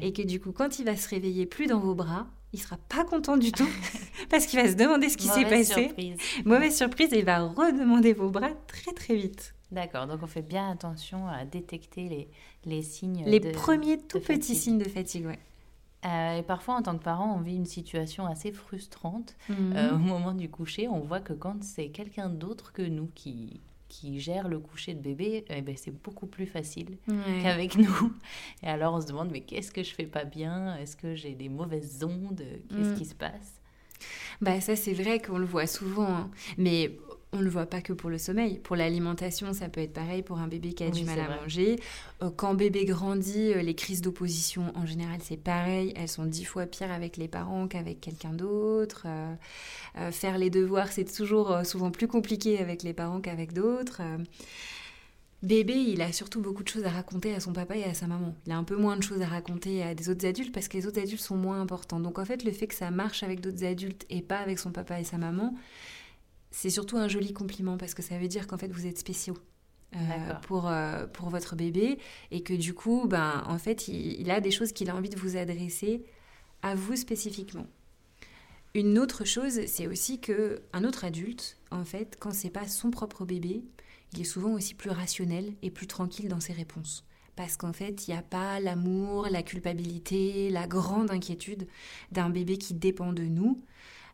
[0.00, 2.76] Et que du coup, quand il va se réveiller plus dans vos bras, il sera
[2.88, 3.68] pas content du tout
[4.30, 5.84] parce qu'il va se demander ce qui s'est passé.
[5.86, 6.16] Surprise.
[6.44, 9.54] Mauvaise surprise et il va redemander vos bras très très vite.
[9.72, 12.28] D'accord, donc on fait bien attention à détecter les,
[12.64, 13.24] les signes.
[13.26, 15.38] Les premiers tout petits signes de fatigue, ouais.
[16.06, 19.36] Euh, et parfois, en tant que parent, on vit une situation assez frustrante.
[19.48, 19.72] Mhm.
[19.76, 23.60] Euh, au moment du coucher, on voit que quand c'est quelqu'un d'autre que nous qui,
[23.88, 26.96] qui gère le coucher de bébé, eh ben, c'est beaucoup plus facile
[27.42, 28.12] qu'avec nous.
[28.62, 30.76] Et alors, on se demande, mais qu'est-ce que je fais pas bien?
[30.76, 32.42] Est-ce que j'ai des mauvaises ondes?
[32.70, 32.96] Qu'est-ce mhm.
[32.96, 33.60] qui se passe?
[34.40, 36.30] Bah ça c'est vrai qu'on le voit souvent, hein.
[36.56, 36.96] mais
[37.32, 38.58] on ne le voit pas que pour le sommeil.
[38.58, 41.76] Pour l'alimentation, ça peut être pareil pour un bébé qui a du mal à manger.
[42.22, 45.92] Euh, quand bébé grandit, euh, les crises d'opposition, en général, c'est pareil.
[45.96, 49.06] Elles sont dix fois pires avec les parents qu'avec quelqu'un d'autre.
[49.06, 54.02] Euh, faire les devoirs, c'est toujours souvent plus compliqué avec les parents qu'avec d'autres.
[55.42, 58.06] Bébé, il a surtout beaucoup de choses à raconter à son papa et à sa
[58.06, 58.34] maman.
[58.46, 60.76] Il a un peu moins de choses à raconter à des autres adultes parce que
[60.76, 61.98] les autres adultes sont moins importants.
[61.98, 64.70] Donc en fait, le fait que ça marche avec d'autres adultes et pas avec son
[64.70, 65.54] papa et sa maman,
[66.50, 69.36] c'est surtout un joli compliment parce que ça veut dire qu'en fait vous êtes spéciaux.
[69.96, 71.98] Euh, pour, euh, pour votre bébé
[72.30, 75.18] et que du coup, ben, en fait, il, a des choses qu'il a envie de
[75.18, 76.04] vous adresser
[76.62, 77.66] à vous spécifiquement.
[78.76, 82.92] Une autre chose, c'est aussi que un autre adulte, en fait, quand c'est pas son
[82.92, 83.64] propre bébé,
[84.12, 87.04] il est souvent aussi plus rationnel et plus tranquille dans ses réponses
[87.40, 91.66] parce qu'en fait, il n'y a pas l'amour, la culpabilité, la grande inquiétude
[92.12, 93.62] d'un bébé qui dépend de nous.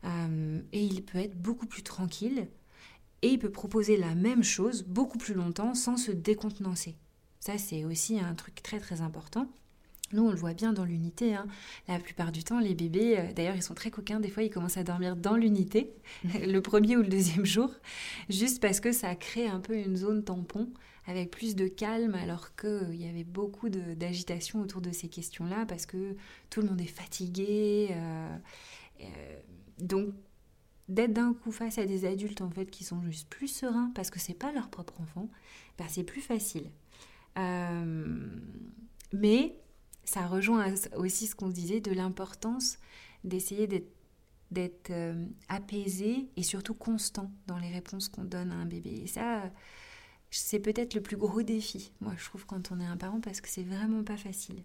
[0.07, 2.49] Euh, et il peut être beaucoup plus tranquille
[3.23, 6.97] et il peut proposer la même chose beaucoup plus longtemps sans se décontenancer.
[7.41, 9.49] Ça, c'est aussi un truc très très important.
[10.13, 11.35] Nous, on le voit bien dans l'unité.
[11.35, 11.47] Hein.
[11.89, 14.21] La plupart du temps, les bébés, euh, d'ailleurs, ils sont très coquins.
[14.21, 15.93] Des fois, ils commencent à dormir dans l'unité,
[16.25, 17.71] le premier ou le deuxième jour,
[18.29, 20.69] juste parce que ça crée un peu une zone tampon
[21.09, 25.67] avec plus de calme, alors qu'il euh, y avait beaucoup d'agitation autour de ces questions-là,
[25.67, 26.17] parce que
[26.51, 27.89] tout le monde est fatigué.
[27.91, 28.37] Euh,
[29.79, 30.15] donc,
[30.89, 34.11] d'être d'un coup face à des adultes en fait qui sont juste plus sereins parce
[34.11, 35.29] que c'est pas leur propre enfant,
[35.79, 36.71] ben, c'est plus facile.
[39.13, 39.59] mais
[40.05, 42.79] ça rejoint aussi ce qu'on disait de l'importance
[43.25, 43.67] d'essayer
[44.51, 44.93] d'être
[45.49, 49.01] apaisé et surtout constant dans les réponses qu'on donne à un bébé.
[49.03, 49.51] Et ça,
[50.31, 53.41] c'est peut-être le plus gros défi, moi, je trouve, quand on est un parent, parce
[53.41, 54.63] que c'est vraiment pas facile.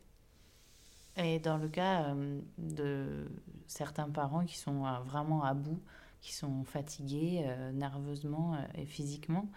[1.17, 3.29] Et dans le cas euh, de
[3.67, 5.81] certains parents qui sont euh, vraiment à bout,
[6.21, 9.49] qui sont fatigués euh, nerveusement et physiquement,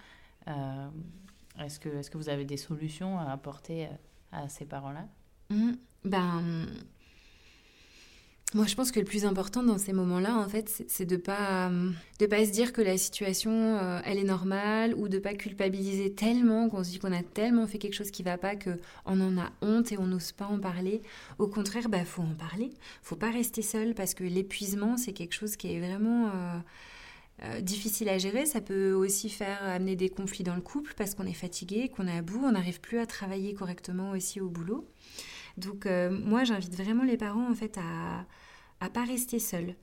[1.59, 3.89] est-ce que, est que vous avez des solutions à apporter
[4.31, 5.07] à ces parents-là?
[5.51, 5.73] Mmh.
[6.05, 6.67] Ben
[8.55, 11.73] moi, je pense que le plus important dans ces moments-là, en fait, c'est de pas
[12.21, 16.13] de pas se dire que la situation, euh, elle est normale, ou de pas culpabiliser
[16.15, 18.71] tellement qu'on se dit qu'on a tellement fait quelque chose qui va pas que
[19.07, 21.03] on en a honte et on n'ose pas en parler.
[21.41, 22.71] Au contraire, bah faut en parler.
[23.03, 26.59] Faut pas rester seul parce que l'épuisement, c'est quelque chose qui est vraiment euh,
[27.43, 28.47] euh, difficile à gérer.
[28.47, 32.07] Ça peut aussi faire amener des conflits dans le couple parce qu'on est fatigué, qu'on
[32.07, 34.87] est à bout, on n'arrive plus à travailler correctement aussi au boulot.
[35.59, 38.27] Donc moi, j'invite vraiment les parents en fait à
[38.81, 39.75] à pas rester seul.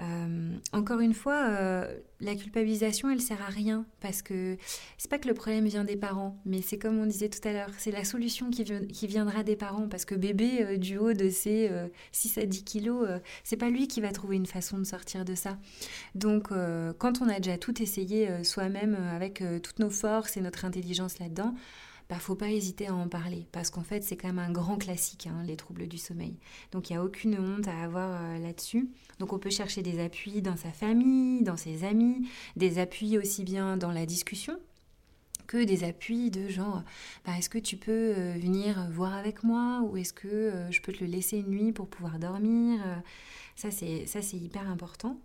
[0.00, 4.56] Euh, encore une fois, euh, la culpabilisation, elle sert à rien parce que
[4.96, 7.52] c'est pas que le problème vient des parents, mais c'est comme on disait tout à
[7.52, 8.64] l'heure, c'est la solution qui,
[9.06, 11.70] viendra des parents parce que bébé euh, du haut de ses
[12.12, 13.06] 6 à 10 kilos,
[13.44, 15.58] c'est pas lui qui va trouver une façon de sortir de ça.
[16.14, 16.48] Donc,
[16.98, 21.54] quand on a déjà tout essayé soi-même avec toutes nos forces et notre intelligence là-dedans,
[22.12, 24.76] bah, faut pas hésiter à en parler parce qu'en fait c'est quand même un grand
[24.76, 26.36] classique hein, les troubles du sommeil.
[26.70, 28.90] Donc il n'y a aucune honte à avoir euh, là-dessus.
[29.18, 33.44] Donc on peut chercher des appuis dans sa famille, dans ses amis, des appuis aussi
[33.44, 34.58] bien dans la discussion
[35.46, 36.82] que des appuis de genre
[37.24, 39.80] bah, est-ce que tu peux euh, venir voir avec moi?
[39.80, 42.78] ou est-ce que euh, je peux te le laisser une nuit pour pouvoir dormir?
[43.56, 45.18] Ça c'est ça c'est hyper important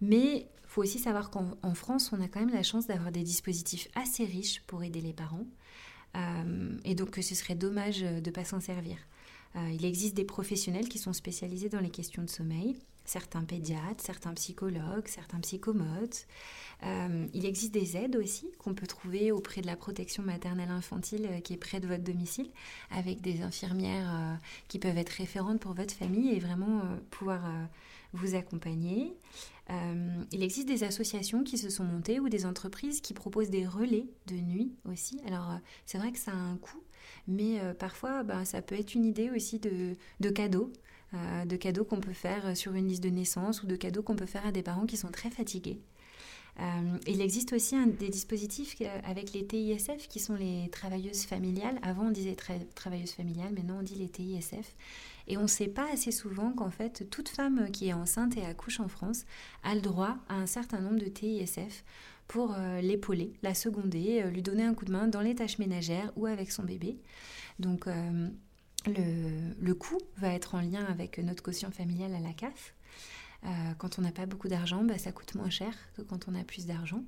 [0.00, 3.86] mais faut aussi savoir qu'en France on a quand même la chance d'avoir des dispositifs
[3.94, 5.46] assez riches pour aider les parents
[6.84, 8.96] et donc ce serait dommage de ne pas s'en servir.
[9.56, 14.02] Euh, il existe des professionnels qui sont spécialisés dans les questions de sommeil, certains pédiatres,
[14.02, 16.26] certains psychologues, certains psychomotes.
[16.82, 21.40] Euh, il existe des aides aussi qu'on peut trouver auprès de la protection maternelle infantile
[21.42, 22.50] qui est près de votre domicile,
[22.90, 24.38] avec des infirmières
[24.68, 27.40] qui peuvent être référentes pour votre famille et vraiment pouvoir
[28.12, 29.14] vous accompagner.
[29.70, 33.66] Euh, il existe des associations qui se sont montées ou des entreprises qui proposent des
[33.66, 35.20] relais de nuit aussi.
[35.26, 35.56] Alors euh,
[35.86, 36.82] c'est vrai que ça a un coût,
[37.26, 40.72] mais euh, parfois bah, ça peut être une idée aussi de, de cadeaux.
[41.46, 44.26] de cadeaux qu'on peut faire sur une liste de naissance ou de cadeaux qu'on peut
[44.26, 45.80] faire à des parents qui sont très fatigués.
[47.06, 51.78] il existe aussi des dispositifs avec les TISF qui sont les travailleuses familiales.
[51.82, 52.36] Avant on disait
[52.74, 54.74] travailleuses familiales, maintenant on dit les TISF.
[55.28, 58.44] Et on ne sait pas assez souvent qu'en fait, toute femme qui est enceinte et
[58.44, 59.24] accouche en France
[59.62, 61.84] a le droit à un certain nombre de TISF
[62.28, 65.58] pour euh, l'épauler, la seconder, euh, lui donner un coup de main dans les tâches
[65.58, 66.98] ménagères ou avec son bébé.
[67.58, 68.28] Donc euh,
[68.86, 72.74] le, coût va être en lien avec notre quotient familial à la CAF.
[73.78, 76.44] quand on n'a pas beaucoup d'argent, bah, ça coûte moins cher que quand on a
[76.44, 77.02] plus d'argent.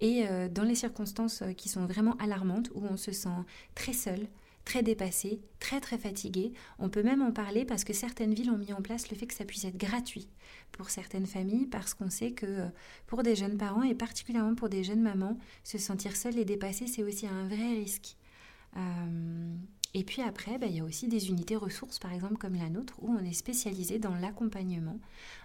[0.00, 3.28] Et dans les circonstances qui sont vraiment alarmantes, où on se sent
[3.74, 4.28] très seul,
[4.66, 6.52] très dépassé, très très fatigué.
[6.78, 9.26] On peut même en parler parce que certaines villes ont mis en place le fait
[9.26, 10.28] que ça puisse être gratuit
[10.72, 12.66] pour certaines familles parce qu'on sait que euh,
[13.06, 16.88] pour des jeunes parents et particulièrement pour des jeunes mamans, se sentir seul et dépassé,
[16.88, 18.16] c'est aussi un vrai risque.
[18.76, 19.54] Euh,
[19.94, 22.68] et puis après, bah, il y a aussi des unités ressources, par exemple comme la
[22.68, 24.98] nôtre, où on est spécialisé dans l'accompagnement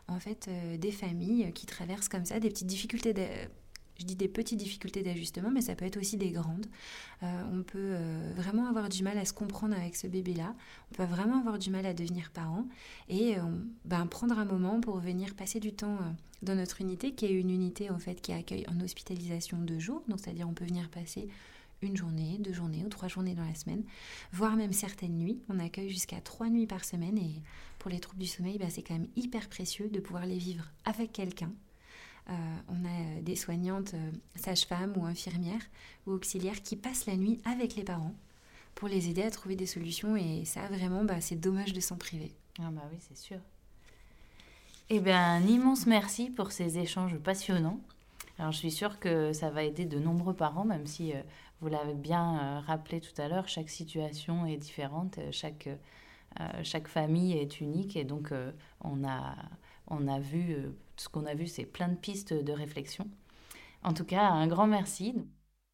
[0.08, 3.14] en fait euh, des familles qui traversent comme ça des petites difficultés
[4.02, 6.66] je dis des petites difficultés d'ajustement, mais ça peut être aussi des grandes.
[7.24, 10.56] Euh, on peut euh, vraiment avoir du mal à se comprendre avec ce bébé-là.
[10.92, 12.66] On peut vraiment avoir du mal à devenir parent
[13.08, 13.42] et euh,
[13.86, 16.00] ben, prendre un moment pour venir passer du temps
[16.42, 20.04] dans notre unité, qui est une unité en fait qui accueille en hospitalisation deux jours.
[20.08, 21.30] Donc c'est-à-dire on peut venir passer
[21.84, 23.84] une journée, deux journées ou trois journées dans la semaine,
[24.32, 25.40] voire même certaines nuits.
[25.50, 27.42] On accueille jusqu'à trois nuits par semaine et
[27.78, 30.66] pour les troubles du sommeil, ben, c'est quand même hyper précieux de pouvoir les vivre
[30.86, 31.52] avec quelqu'un
[32.30, 32.34] euh,
[32.70, 35.62] on a euh, des soignantes, euh, sages-femmes ou infirmières
[36.06, 38.14] ou auxiliaires qui passent la nuit avec les parents
[38.76, 40.16] pour les aider à trouver des solutions.
[40.16, 42.32] Et ça, vraiment, bah, c'est dommage de s'en priver.
[42.60, 43.40] Ah bah oui, c'est sûr.
[44.90, 47.80] Eh bien, un immense merci pour ces échanges passionnants.
[48.38, 51.14] Alors, je suis sûre que ça va aider de nombreux parents, même si
[51.60, 55.70] vous l'avez bien rappelé tout à l'heure, chaque situation est différente, chaque,
[56.64, 58.34] chaque famille est unique et donc
[58.82, 59.36] on, a,
[59.88, 60.58] on a vu,
[61.02, 63.08] ce qu'on a vu, c'est plein de pistes de réflexion.
[63.84, 65.16] En tout cas, un grand merci.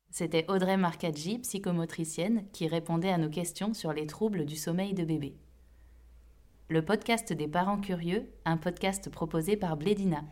[0.09, 5.03] C'était Audrey Marcaggi, psychomotricienne, qui répondait à nos questions sur les troubles du sommeil de
[5.03, 5.35] bébé.
[6.69, 10.23] Le podcast des parents curieux, un podcast proposé par Blédina.